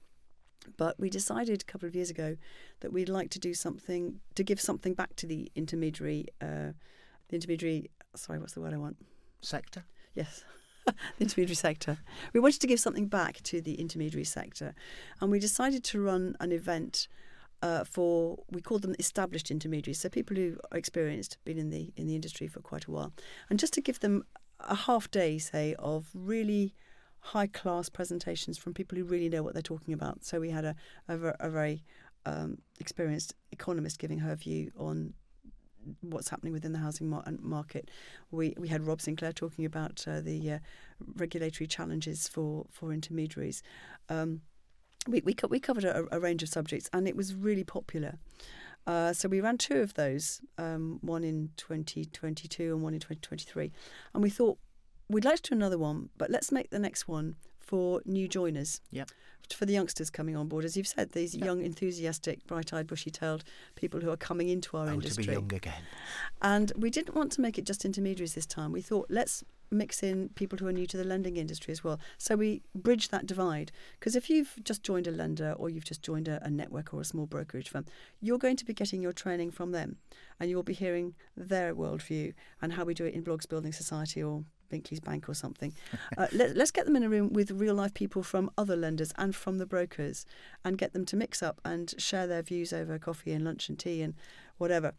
But 0.76 0.98
we 0.98 1.10
decided 1.10 1.62
a 1.62 1.64
couple 1.64 1.88
of 1.88 1.94
years 1.94 2.10
ago 2.10 2.36
that 2.80 2.92
we'd 2.92 3.08
like 3.08 3.30
to 3.30 3.38
do 3.38 3.54
something 3.54 4.20
to 4.34 4.44
give 4.44 4.60
something 4.60 4.94
back 4.94 5.16
to 5.16 5.26
the 5.26 5.50
intermediary, 5.54 6.26
uh, 6.40 6.72
the 7.28 7.34
intermediary. 7.34 7.90
Sorry, 8.14 8.38
what's 8.38 8.52
the 8.54 8.60
word 8.60 8.74
I 8.74 8.78
want? 8.78 8.96
Sector. 9.40 9.84
Yes, 10.14 10.44
the 10.86 10.94
intermediary 11.20 11.56
sector. 11.56 11.98
We 12.32 12.40
wanted 12.40 12.60
to 12.60 12.66
give 12.66 12.78
something 12.78 13.08
back 13.08 13.42
to 13.44 13.60
the 13.60 13.74
intermediary 13.74 14.24
sector, 14.24 14.74
and 15.20 15.30
we 15.30 15.40
decided 15.40 15.82
to 15.84 16.00
run 16.00 16.36
an 16.38 16.52
event 16.52 17.08
uh, 17.62 17.84
for 17.84 18.38
we 18.50 18.60
call 18.60 18.78
them 18.78 18.94
established 18.98 19.50
intermediaries, 19.50 20.00
so 20.00 20.08
people 20.08 20.36
who 20.36 20.56
are 20.70 20.78
experienced, 20.78 21.38
been 21.44 21.58
in 21.58 21.70
the 21.70 21.92
in 21.96 22.06
the 22.06 22.14
industry 22.14 22.48
for 22.48 22.60
quite 22.60 22.86
a 22.86 22.90
while, 22.90 23.12
and 23.48 23.58
just 23.58 23.72
to 23.74 23.80
give 23.80 24.00
them 24.00 24.24
a 24.60 24.74
half 24.74 25.10
day, 25.10 25.38
say, 25.38 25.74
of 25.78 26.10
really 26.14 26.74
high 27.20 27.46
class 27.46 27.88
presentations 27.88 28.58
from 28.58 28.74
people 28.74 28.98
who 28.98 29.04
really 29.04 29.28
know 29.28 29.42
what 29.42 29.54
they're 29.54 29.62
talking 29.62 29.94
about. 29.94 30.24
So 30.24 30.40
we 30.40 30.50
had 30.50 30.64
a, 30.64 30.74
a, 31.08 31.16
a 31.38 31.50
very 31.50 31.84
um, 32.26 32.58
experienced 32.80 33.34
economist 33.52 33.98
giving 33.98 34.18
her 34.18 34.34
view 34.34 34.72
on 34.76 35.14
what's 36.00 36.28
happening 36.28 36.52
within 36.52 36.72
the 36.72 36.78
housing 36.78 37.08
mar- 37.08 37.24
market. 37.40 37.90
We 38.30 38.54
we 38.58 38.68
had 38.68 38.86
Rob 38.86 39.00
Sinclair 39.00 39.32
talking 39.32 39.64
about 39.64 40.04
uh, 40.06 40.20
the 40.20 40.52
uh, 40.52 40.58
regulatory 41.16 41.66
challenges 41.66 42.28
for 42.28 42.66
for 42.70 42.92
intermediaries. 42.92 43.62
Um, 44.08 44.42
we 45.08 45.22
we, 45.24 45.34
we 45.48 45.60
covered 45.60 45.84
a, 45.84 46.04
a, 46.12 46.20
range 46.20 46.42
of 46.42 46.48
subjects, 46.48 46.88
and 46.92 47.08
it 47.08 47.16
was 47.16 47.34
really 47.34 47.64
popular. 47.64 48.18
Uh, 48.86 49.12
so 49.12 49.28
we 49.28 49.40
ran 49.40 49.58
two 49.58 49.80
of 49.80 49.94
those, 49.94 50.40
um, 50.58 50.98
one 51.02 51.22
in 51.22 51.50
2022 51.56 52.74
and 52.74 52.82
one 52.82 52.94
in 52.94 53.00
2023, 53.00 53.70
and 54.14 54.22
we 54.22 54.30
thought 54.30 54.58
we'd 55.08 55.24
like 55.24 55.40
to 55.42 55.50
do 55.50 55.54
another 55.54 55.78
one, 55.78 56.08
but 56.18 56.30
let's 56.30 56.50
make 56.50 56.70
the 56.70 56.78
next 56.78 57.06
one 57.06 57.36
for 57.60 58.02
new 58.04 58.26
joiners. 58.26 58.80
Yep. 58.90 59.10
For 59.54 59.66
the 59.66 59.72
youngsters 59.74 60.08
coming 60.08 60.34
on 60.34 60.48
board, 60.48 60.64
as 60.64 60.76
you've 60.76 60.86
said, 60.86 61.12
these 61.12 61.34
yep. 61.34 61.44
young, 61.44 61.62
enthusiastic, 61.62 62.46
bright-eyed, 62.46 62.86
bushy-tailed 62.86 63.44
people 63.74 64.00
who 64.00 64.10
are 64.10 64.16
coming 64.16 64.48
into 64.48 64.78
our 64.78 64.88
oh, 64.88 64.94
industry. 64.94 65.24
To 65.24 65.30
be 65.30 65.34
young 65.34 65.52
again. 65.52 65.82
And 66.40 66.72
we 66.74 66.88
didn't 66.88 67.14
want 67.14 67.32
to 67.32 67.42
make 67.42 67.58
it 67.58 67.66
just 67.66 67.84
intermediaries 67.84 68.34
this 68.34 68.46
time. 68.46 68.72
We 68.72 68.80
thought 68.80 69.06
let's 69.10 69.44
mix 69.72 70.02
in 70.02 70.28
people 70.30 70.58
who 70.58 70.66
are 70.66 70.72
new 70.72 70.86
to 70.86 70.96
the 70.96 71.04
lending 71.04 71.36
industry 71.36 71.72
as 71.72 71.82
well. 71.82 71.98
So 72.18 72.36
we 72.36 72.62
bridge 72.74 73.08
that 73.08 73.26
divide. 73.26 73.72
Because 73.98 74.14
if 74.14 74.28
you've 74.28 74.54
just 74.62 74.82
joined 74.82 75.06
a 75.06 75.10
lender 75.10 75.54
or 75.56 75.70
you've 75.70 75.84
just 75.84 76.02
joined 76.02 76.28
a, 76.28 76.44
a, 76.44 76.50
network 76.50 76.92
or 76.92 77.00
a 77.00 77.04
small 77.04 77.26
brokerage 77.26 77.68
firm, 77.68 77.86
you're 78.20 78.38
going 78.38 78.56
to 78.56 78.64
be 78.64 78.74
getting 78.74 79.02
your 79.02 79.12
training 79.12 79.50
from 79.50 79.72
them 79.72 79.96
and 80.38 80.50
you'll 80.50 80.62
be 80.62 80.72
hearing 80.72 81.14
their 81.36 81.74
worldview 81.74 82.34
and 82.60 82.74
how 82.74 82.84
we 82.84 82.94
do 82.94 83.04
it 83.04 83.14
in 83.14 83.24
Bloggs 83.24 83.48
Building 83.48 83.72
Society 83.72 84.22
or 84.22 84.44
Binkley's 84.72 85.00
Bank 85.00 85.28
or 85.28 85.34
something. 85.34 85.72
Uh, 86.18 86.26
let, 86.32 86.56
us 86.58 86.70
get 86.70 86.84
them 86.84 86.94
in 86.94 87.02
a 87.02 87.08
room 87.08 87.32
with 87.32 87.50
real 87.50 87.74
life 87.74 87.94
people 87.94 88.22
from 88.22 88.50
other 88.58 88.76
lenders 88.76 89.12
and 89.16 89.34
from 89.34 89.56
the 89.56 89.64
brokers 89.64 90.26
and 90.62 90.76
get 90.76 90.92
them 90.92 91.06
to 91.06 91.16
mix 91.16 91.42
up 91.42 91.58
and 91.64 91.94
share 91.96 92.26
their 92.26 92.42
views 92.42 92.70
over 92.72 92.98
coffee 92.98 93.32
and 93.32 93.44
lunch 93.44 93.70
and 93.70 93.78
tea 93.78 94.02
and 94.02 94.14
whatever. 94.58 94.92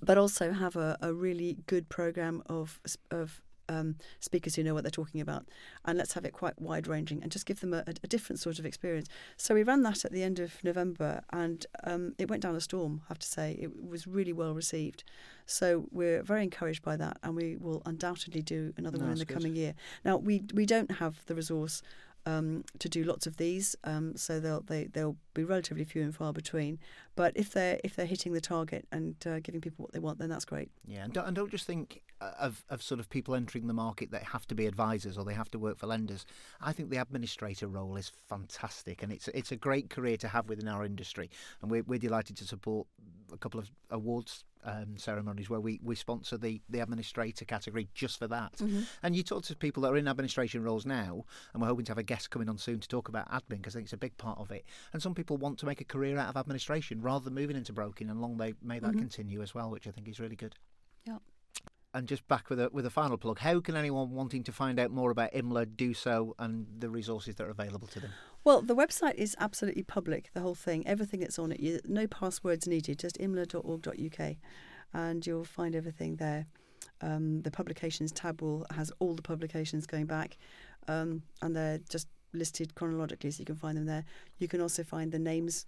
But 0.00 0.16
also 0.16 0.52
have 0.52 0.76
a, 0.76 0.96
a 1.00 1.12
really 1.12 1.58
good 1.66 1.88
program 1.88 2.42
of 2.46 2.80
of 3.10 3.42
um, 3.68 3.96
speakers 4.20 4.54
who 4.54 4.62
know 4.62 4.74
what 4.74 4.84
they're 4.84 4.90
talking 4.90 5.20
about, 5.20 5.46
and 5.84 5.98
let's 5.98 6.14
have 6.14 6.24
it 6.24 6.32
quite 6.32 6.60
wide 6.60 6.86
ranging 6.86 7.22
and 7.22 7.30
just 7.30 7.46
give 7.46 7.60
them 7.60 7.74
a, 7.74 7.84
a, 7.86 8.06
different 8.08 8.40
sort 8.40 8.58
of 8.58 8.66
experience. 8.66 9.08
So 9.36 9.54
we 9.54 9.62
ran 9.62 9.82
that 9.82 10.04
at 10.04 10.12
the 10.12 10.22
end 10.22 10.38
of 10.38 10.62
November, 10.64 11.22
and 11.32 11.66
um, 11.84 12.14
it 12.18 12.28
went 12.28 12.42
down 12.42 12.54
a 12.54 12.60
storm. 12.60 13.02
I 13.04 13.08
have 13.08 13.18
to 13.18 13.26
say, 13.26 13.56
it 13.60 13.84
was 13.84 14.06
really 14.06 14.32
well 14.32 14.54
received. 14.54 15.04
So 15.46 15.86
we're 15.90 16.22
very 16.22 16.42
encouraged 16.42 16.82
by 16.82 16.96
that, 16.96 17.18
and 17.22 17.34
we 17.34 17.56
will 17.56 17.82
undoubtedly 17.86 18.42
do 18.42 18.72
another 18.76 18.98
no, 18.98 19.04
one 19.04 19.12
in 19.12 19.18
the 19.18 19.24
good. 19.24 19.34
coming 19.34 19.56
year. 19.56 19.74
Now 20.04 20.16
we 20.16 20.44
we 20.52 20.66
don't 20.66 20.90
have 20.92 21.24
the 21.26 21.34
resource 21.34 21.82
um, 22.26 22.64
to 22.78 22.88
do 22.88 23.04
lots 23.04 23.26
of 23.26 23.36
these, 23.36 23.74
um, 23.84 24.16
so 24.16 24.40
they'll 24.40 24.60
they, 24.60 24.84
they'll 24.84 25.16
be 25.34 25.44
relatively 25.44 25.84
few 25.84 26.02
and 26.02 26.14
far 26.14 26.32
between. 26.32 26.78
But 27.16 27.32
if 27.34 27.52
they're 27.52 27.80
if 27.82 27.96
they're 27.96 28.06
hitting 28.06 28.32
the 28.32 28.40
target 28.40 28.86
and 28.92 29.14
uh, 29.26 29.40
giving 29.40 29.60
people 29.60 29.84
what 29.84 29.92
they 29.92 29.98
want, 29.98 30.18
then 30.18 30.28
that's 30.28 30.44
great. 30.44 30.70
Yeah, 30.86 31.04
and 31.04 31.12
don't, 31.12 31.26
and 31.26 31.36
don't 31.36 31.50
just 31.50 31.66
think 31.66 32.02
of 32.20 32.64
of 32.68 32.82
sort 32.82 33.00
of 33.00 33.08
people 33.08 33.34
entering 33.34 33.66
the 33.66 33.74
market 33.74 34.10
that 34.10 34.22
have 34.22 34.46
to 34.48 34.54
be 34.54 34.66
advisors 34.66 35.16
or 35.16 35.24
they 35.24 35.34
have 35.34 35.50
to 35.50 35.58
work 35.58 35.78
for 35.78 35.86
lenders. 35.86 36.26
I 36.60 36.72
think 36.72 36.90
the 36.90 36.96
administrator 36.96 37.68
role 37.68 37.96
is 37.96 38.10
fantastic, 38.28 39.02
and 39.02 39.12
it's 39.12 39.28
it's 39.28 39.52
a 39.52 39.56
great 39.56 39.90
career 39.90 40.16
to 40.18 40.28
have 40.28 40.48
within 40.48 40.68
our 40.68 40.84
industry, 40.84 41.30
and 41.62 41.70
we're 41.70 41.82
we're 41.82 41.98
delighted 41.98 42.36
to 42.38 42.44
support 42.44 42.86
a 43.32 43.36
couple 43.36 43.60
of 43.60 43.70
awards 43.90 44.44
um, 44.64 44.96
ceremonies 44.96 45.48
where 45.48 45.60
we, 45.60 45.80
we 45.82 45.94
sponsor 45.94 46.36
the, 46.36 46.60
the 46.68 46.80
administrator 46.80 47.44
category 47.44 47.88
just 47.94 48.18
for 48.18 48.26
that. 48.28 48.54
Mm-hmm. 48.54 48.80
And 49.02 49.16
you 49.16 49.22
talk 49.22 49.44
to 49.44 49.56
people 49.56 49.82
that 49.82 49.92
are 49.92 49.96
in 49.96 50.08
administration 50.08 50.62
roles 50.62 50.86
now, 50.86 51.24
and 51.52 51.62
we're 51.62 51.68
hoping 51.68 51.84
to 51.86 51.92
have 51.92 51.98
a 51.98 52.02
guest 52.02 52.30
coming 52.30 52.48
on 52.48 52.58
soon 52.58 52.80
to 52.80 52.88
talk 52.88 53.08
about 53.08 53.30
admin 53.30 53.58
because 53.58 53.74
I 53.74 53.78
think 53.78 53.86
it's 53.86 53.92
a 53.92 53.98
big 53.98 54.16
part 54.16 54.38
of 54.38 54.50
it. 54.50 54.64
And 54.92 55.02
some 55.02 55.14
people 55.14 55.36
want 55.36 55.58
to 55.60 55.66
make 55.66 55.80
a 55.80 55.84
career 55.84 56.18
out 56.18 56.28
of 56.28 56.36
administration 56.36 57.00
rather 57.00 57.24
than 57.24 57.34
moving 57.34 57.56
into 57.56 57.72
broking, 57.72 58.10
and 58.10 58.20
long 58.20 58.36
they 58.36 58.54
may 58.62 58.78
that 58.78 58.90
mm-hmm. 58.90 58.98
continue 58.98 59.42
as 59.42 59.54
well, 59.54 59.70
which 59.70 59.86
I 59.86 59.90
think 59.90 60.08
is 60.08 60.20
really 60.20 60.36
good. 60.36 60.54
And 61.94 62.06
just 62.06 62.28
back 62.28 62.50
with 62.50 62.60
a 62.60 62.68
with 62.70 62.84
a 62.84 62.90
final 62.90 63.16
plug, 63.16 63.38
how 63.38 63.60
can 63.60 63.74
anyone 63.74 64.10
wanting 64.10 64.44
to 64.44 64.52
find 64.52 64.78
out 64.78 64.90
more 64.90 65.10
about 65.10 65.32
IMLA 65.32 65.74
do 65.74 65.94
so 65.94 66.34
and 66.38 66.66
the 66.78 66.90
resources 66.90 67.36
that 67.36 67.46
are 67.46 67.50
available 67.50 67.88
to 67.88 68.00
them? 68.00 68.10
Well, 68.44 68.60
the 68.60 68.76
website 68.76 69.14
is 69.14 69.34
absolutely 69.40 69.84
public, 69.84 70.30
the 70.34 70.40
whole 70.40 70.54
thing, 70.54 70.86
everything 70.86 71.20
that's 71.20 71.38
on 71.38 71.52
it. 71.52 71.88
No 71.88 72.06
passwords 72.06 72.66
needed, 72.66 72.98
just 72.98 73.18
imla.org.uk, 73.18 74.36
and 74.92 75.26
you'll 75.26 75.44
find 75.44 75.74
everything 75.74 76.16
there. 76.16 76.46
Um, 77.00 77.42
the 77.42 77.50
publications 77.50 78.12
tab 78.12 78.42
will 78.42 78.66
has 78.70 78.92
all 78.98 79.14
the 79.14 79.22
publications 79.22 79.86
going 79.86 80.06
back, 80.06 80.36
um, 80.88 81.22
and 81.40 81.56
they're 81.56 81.80
just 81.88 82.08
listed 82.32 82.74
chronologically, 82.74 83.30
so 83.30 83.40
you 83.40 83.46
can 83.46 83.56
find 83.56 83.78
them 83.78 83.86
there. 83.86 84.04
You 84.38 84.48
can 84.48 84.60
also 84.60 84.82
find 84.82 85.10
the 85.10 85.18
names 85.18 85.66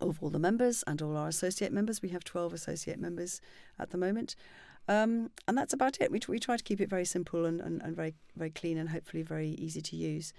of 0.00 0.18
all 0.22 0.30
the 0.30 0.38
members 0.38 0.82
and 0.86 1.00
all 1.00 1.16
our 1.16 1.28
associate 1.28 1.72
members. 1.72 2.02
We 2.02 2.08
have 2.10 2.24
12 2.24 2.52
associate 2.52 2.98
members 2.98 3.40
at 3.78 3.90
the 3.90 3.98
moment. 3.98 4.34
Um, 4.88 5.30
and 5.46 5.56
that's 5.56 5.72
about 5.72 6.00
it. 6.00 6.10
We, 6.10 6.20
we 6.28 6.38
try 6.38 6.56
to 6.56 6.64
keep 6.64 6.80
it 6.80 6.90
very 6.90 7.04
simple 7.04 7.44
and, 7.44 7.60
and, 7.60 7.80
and 7.82 7.94
very 7.94 8.14
very 8.36 8.50
clean 8.50 8.78
and 8.78 8.88
hopefully 8.88 9.22
very 9.22 9.50
easy 9.50 9.80
to 9.80 9.96
use. 9.96 10.32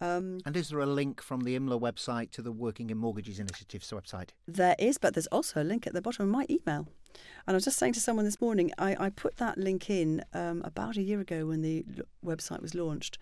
Um, 0.00 0.40
and 0.44 0.56
is 0.56 0.70
there 0.70 0.80
a 0.80 0.86
link 0.86 1.22
from 1.22 1.42
the 1.42 1.56
IMLA 1.56 1.80
website 1.80 2.30
to 2.32 2.42
the 2.42 2.50
Working 2.52 2.90
in 2.90 2.98
Mortgages 2.98 3.38
Initiative's 3.38 3.90
website? 3.90 4.30
There 4.46 4.74
is, 4.78 4.98
but 4.98 5.14
there's 5.14 5.28
also 5.28 5.62
a 5.62 5.64
link 5.64 5.86
at 5.86 5.92
the 5.92 6.02
bottom 6.02 6.24
of 6.24 6.30
my 6.30 6.46
email. 6.50 6.88
And 7.46 7.54
I 7.54 7.56
was 7.56 7.64
just 7.64 7.78
saying 7.78 7.92
to 7.92 8.00
someone 8.00 8.24
this 8.24 8.40
morning, 8.40 8.72
I, 8.76 8.96
I 8.98 9.10
put 9.10 9.36
that 9.36 9.56
link 9.56 9.88
in 9.88 10.24
um, 10.32 10.62
about 10.64 10.96
a 10.96 11.02
year 11.02 11.20
ago 11.20 11.46
when 11.46 11.62
the 11.62 11.84
website 12.24 12.60
was 12.60 12.74
launched. 12.74 13.18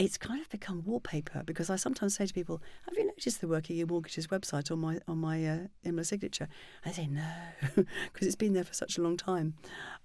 It's 0.00 0.16
kind 0.16 0.40
of 0.40 0.48
become 0.48 0.82
wallpaper 0.86 1.42
because 1.44 1.68
I 1.68 1.76
sometimes 1.76 2.16
say 2.16 2.24
to 2.24 2.32
people, 2.32 2.62
"Have 2.86 2.96
you 2.96 3.06
noticed 3.06 3.42
the 3.42 3.48
Working 3.48 3.78
in 3.78 3.86
Mortgages 3.86 4.28
website 4.28 4.70
on 4.70 4.78
my 4.78 4.98
on 5.06 5.18
my 5.18 5.46
uh, 5.46 5.58
IMLA 5.84 6.06
signature?" 6.06 6.48
I 6.86 6.90
say 6.90 7.06
no, 7.06 7.30
because 7.76 8.26
it's 8.26 8.34
been 8.34 8.54
there 8.54 8.64
for 8.64 8.72
such 8.72 8.96
a 8.96 9.02
long 9.02 9.18
time. 9.18 9.54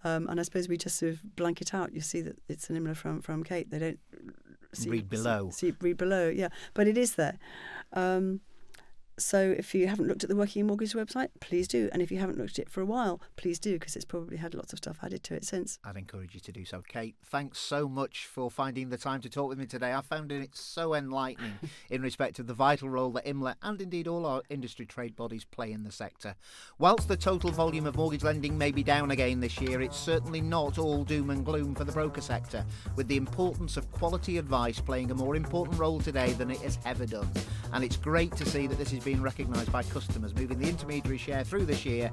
Um, 0.03 0.27
and 0.27 0.37
I 0.37 0.43
suppose 0.43 0.67
we 0.67 0.77
just 0.77 0.97
sort 0.97 1.13
of 1.13 1.35
blank 1.37 1.61
it 1.61 1.73
out. 1.73 1.93
You 1.93 2.01
see 2.01 2.19
that 2.21 2.37
it's 2.49 2.69
an 2.69 2.75
IMLA 2.75 2.97
from 2.97 3.21
from 3.21 3.43
Kate. 3.45 3.69
They 3.69 3.79
don't 3.79 3.99
see, 4.73 4.89
read 4.89 5.09
below. 5.09 5.49
See, 5.51 5.71
see, 5.71 5.77
read 5.79 5.95
below, 5.95 6.27
yeah. 6.27 6.49
But 6.73 6.87
it 6.87 6.97
is 6.97 7.15
there. 7.15 7.39
Um, 7.93 8.41
so 9.17 9.55
if 9.57 9.73
you 9.73 9.87
haven't 9.87 10.07
looked 10.07 10.23
at 10.23 10.29
the 10.29 10.35
Working 10.35 10.61
in 10.61 10.67
Mortgage 10.67 10.93
website, 10.93 11.29
please 11.39 11.67
do. 11.67 11.89
And 11.93 12.01
if 12.01 12.11
you 12.11 12.17
haven't 12.17 12.37
looked 12.37 12.59
at 12.59 12.65
it 12.65 12.69
for 12.69 12.81
a 12.81 12.85
while, 12.85 13.21
please 13.37 13.59
do, 13.59 13.73
because 13.73 13.95
it's 13.95 14.05
probably 14.05 14.37
had 14.37 14.53
lots 14.53 14.73
of 14.73 14.77
stuff 14.77 14.99
added 15.01 15.23
to 15.23 15.35
it 15.35 15.45
since. 15.45 15.79
I'd 15.83 15.95
encourage 15.95 16.33
you 16.33 16.41
to 16.41 16.51
do 16.51 16.65
so. 16.65 16.81
Kate, 16.85 17.15
thanks 17.23 17.59
so 17.59 17.87
much 17.87 18.25
for 18.25 18.51
finding 18.51 18.89
the 18.89 18.97
time 18.97 19.21
to 19.21 19.29
talk 19.29 19.49
with 19.49 19.57
me 19.57 19.65
today. 19.65 19.93
I 19.93 20.01
found 20.01 20.31
it 20.31 20.55
so 20.55 20.93
enlightening 20.93 21.53
in 21.89 22.01
respect 22.01 22.39
of 22.39 22.47
the 22.47 22.53
vital 22.53 22.89
role 22.89 23.11
that 23.11 23.25
IMLA 23.25 23.55
and 23.63 23.81
indeed 23.81 24.07
all 24.07 24.25
our 24.25 24.41
industry 24.49 24.85
trade 24.85 25.15
bodies 25.15 25.45
play 25.45 25.71
in 25.71 25.83
the 25.83 25.91
sector. 25.91 26.35
Whilst 26.77 27.07
the 27.07 27.17
total 27.17 27.51
volume 27.51 27.85
of 27.85 27.95
mortgage 27.95 28.23
lending 28.23 28.57
may 28.57 28.71
be 28.71 28.83
down 28.83 29.11
again 29.11 29.39
this 29.39 29.61
year, 29.61 29.81
it's 29.81 29.97
certainly 29.97 30.41
not 30.41 30.77
all 30.77 31.03
doom 31.03 31.29
and 31.29 31.45
gloom 31.45 31.73
for 31.73 31.85
the 31.85 31.91
broker 31.91 32.21
sector, 32.21 32.65
with 32.95 33.07
the 33.07 33.17
importance 33.17 33.77
of 33.77 33.89
quality 33.91 34.37
advice 34.37 34.79
playing 34.79 35.11
a 35.11 35.15
more 35.15 35.35
important 35.35 35.79
role 35.79 35.99
today 35.99 36.33
than 36.33 36.51
it 36.51 36.59
has 36.59 36.79
ever 36.85 37.05
done. 37.05 37.29
And 37.71 37.83
it's 37.83 37.97
great 37.97 38.35
to 38.35 38.45
see 38.45 38.67
that 38.67 38.77
this 38.77 38.91
is 38.91 39.04
being 39.05 39.21
recognised 39.21 39.71
by 39.71 39.83
customers, 39.83 40.35
moving 40.35 40.57
the 40.57 40.67
intermediary 40.67 41.17
share 41.17 41.43
through 41.43 41.65
this 41.65 41.85
year 41.85 42.11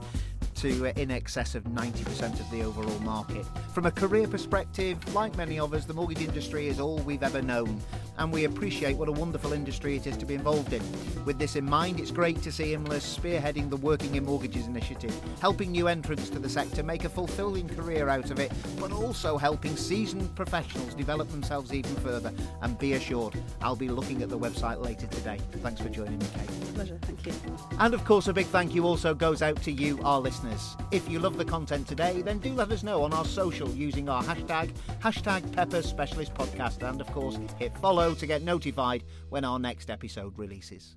to 0.62 0.87
uh, 0.87 0.92
in 0.94 1.11
excess 1.11 1.57
of 1.57 1.64
90% 1.64 2.38
of 2.38 2.48
the 2.53 2.62
overall 2.62 2.98
market. 3.01 3.44
From 3.75 3.87
a 3.87 3.90
career 3.90 4.29
perspective, 4.29 4.96
like 5.12 5.37
many 5.37 5.59
of 5.59 5.75
us, 5.75 5.85
the 5.87 5.92
mortgage 5.92 6.22
industry 6.22 6.68
is 6.68 6.79
all 6.79 6.98
we've 6.98 7.25
ever 7.25 7.42
known, 7.42 7.81
and 8.18 8.33
we 8.33 8.44
appreciate 8.44 8.96
what 8.96 9.09
a 9.09 9.12
wonderful 9.12 9.53
industry 9.53 9.96
it 9.96 10.07
is 10.07 10.16
to 10.18 10.25
be 10.25 10.35
involved 10.35 10.72
in. 10.72 10.83
With 11.25 11.38
this 11.40 11.57
in 11.57 11.64
mind, 11.64 11.98
it's 11.98 12.12
great 12.12 12.42
to 12.42 12.53
see 12.53 12.75
IMLA 12.75 13.01
spearheading 13.01 13.70
the 13.70 13.77
Working 13.77 14.14
in 14.14 14.25
Mortgages 14.25 14.68
initiative, 14.68 15.12
helping 15.40 15.72
new 15.72 15.88
entrants 15.88 16.31
to 16.31 16.38
the 16.38 16.48
sector 16.48 16.85
make 16.85 17.03
a 17.03 17.09
fulfilling 17.09 17.68
career 17.68 18.09
out 18.09 18.31
of 18.31 18.38
it, 18.38 18.53
but 18.79 18.92
also 18.92 19.37
helping 19.37 19.77
seasoned 19.77 20.33
professionals 20.37 20.94
develop 20.94 21.29
themselves 21.31 21.75
even 21.75 21.94
further. 21.96 22.33
And 22.61 22.79
be 22.79 22.92
assured, 22.92 23.35
I'll 23.61 23.75
be 23.75 23.88
looking 23.88 24.22
at 24.22 24.29
the 24.29 24.38
website 24.38 24.81
later 24.81 25.09
today. 25.09 25.38
Thanks 25.57 25.81
for 25.81 25.88
joining 25.88 26.20
me, 26.20 26.27
Kate. 26.35 26.75
Pleasure. 26.75 26.98
Thank 27.03 27.27
you. 27.27 27.33
And 27.81 27.94
of 27.94 28.05
course, 28.05 28.29
a 28.29 28.33
big 28.33 28.46
thank 28.46 28.75
you 28.75 28.87
also 28.87 29.12
goes 29.12 29.42
out 29.42 29.61
to 29.62 29.72
you, 29.72 29.98
our 30.05 30.20
listeners. 30.20 30.52
If 30.91 31.09
you 31.09 31.19
love 31.19 31.38
the 31.38 31.45
content 31.45 31.88
today, 31.88 32.23
then 32.23 32.38
do 32.38 32.53
let 32.53 32.71
us 32.71 32.83
know 32.83 33.03
on 33.03 33.12
our 33.12 33.25
social 33.25 33.69
using 33.71 34.09
our 34.09 34.23
hashtag, 34.23 34.73
hashtag 35.01 35.51
Pepper 35.53 35.83
Specialist 35.83 36.35
Podcast, 36.35 36.87
and 36.88 37.01
of 37.01 37.07
course, 37.09 37.38
hit 37.59 37.77
follow 37.79 38.15
to 38.15 38.27
get 38.27 38.43
notified 38.43 39.05
when 39.31 39.45
our 39.45 39.59
next 39.59 39.91
episode 39.91 40.38
releases. 40.38 40.97